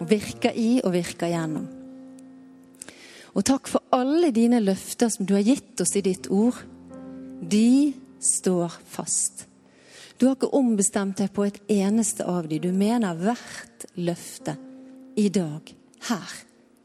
Og 0.00 0.06
virker 0.10 0.56
i 0.56 0.78
og 0.82 0.94
virker 0.96 1.30
gjennom. 1.30 1.66
Og 3.36 3.44
takk 3.44 3.68
for 3.68 3.84
alle 3.92 4.30
dine 4.32 4.62
løfter 4.64 5.10
som 5.12 5.28
du 5.28 5.34
har 5.36 5.44
gitt 5.44 5.80
oss 5.84 5.92
i 5.98 6.04
ditt 6.04 6.30
ord. 6.32 6.56
De 7.40 7.92
står 8.22 8.78
fast. 8.88 9.44
Du 10.16 10.26
har 10.26 10.38
ikke 10.38 10.54
ombestemt 10.56 11.20
deg 11.20 11.32
på 11.36 11.44
et 11.44 11.58
eneste 11.68 12.24
av 12.24 12.48
dem. 12.48 12.62
Du 12.64 12.72
mener 12.72 13.18
hvert 13.20 13.84
løfte 14.00 14.56
i 15.20 15.28
dag, 15.32 15.68
her, 16.08 16.32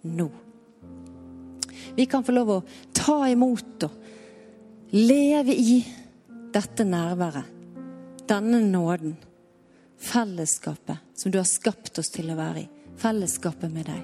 nå. 0.07 0.27
Vi 1.95 2.05
kan 2.07 2.23
få 2.23 2.35
lov 2.35 2.51
å 2.51 2.59
ta 2.95 3.17
imot 3.31 3.87
og 3.87 4.91
leve 4.95 5.55
i 5.55 5.79
dette 6.51 6.83
nærværet, 6.87 7.47
denne 8.27 8.59
nåden, 8.63 9.15
fellesskapet 10.01 11.15
som 11.15 11.31
du 11.31 11.39
har 11.39 11.47
skapt 11.47 11.99
oss 11.99 12.11
til 12.11 12.31
å 12.31 12.39
være 12.39 12.63
i 12.63 12.80
fellesskapet 13.01 13.73
med 13.73 13.89
deg. 13.89 14.01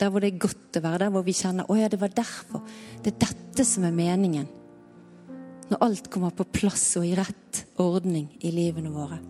Der 0.00 0.08
hvor 0.08 0.22
det 0.22 0.30
er 0.32 0.40
godt 0.46 0.78
å 0.78 0.84
være, 0.84 1.02
der 1.04 1.12
hvor 1.12 1.26
vi 1.26 1.36
kjenner 1.36 1.68
å 1.68 1.76
ja, 1.76 1.90
det 1.92 2.00
var 2.00 2.14
derfor. 2.14 2.62
Det 3.02 3.12
er 3.12 3.26
dette 3.26 3.66
som 3.68 3.84
er 3.84 3.96
meningen. 3.96 4.46
Når 5.70 5.84
alt 5.86 6.08
kommer 6.10 6.32
på 6.34 6.48
plass 6.50 6.86
og 6.98 7.04
i 7.06 7.12
rett 7.18 7.64
ordning 7.80 8.30
i 8.40 8.52
livene 8.54 8.90
våre. 8.94 9.20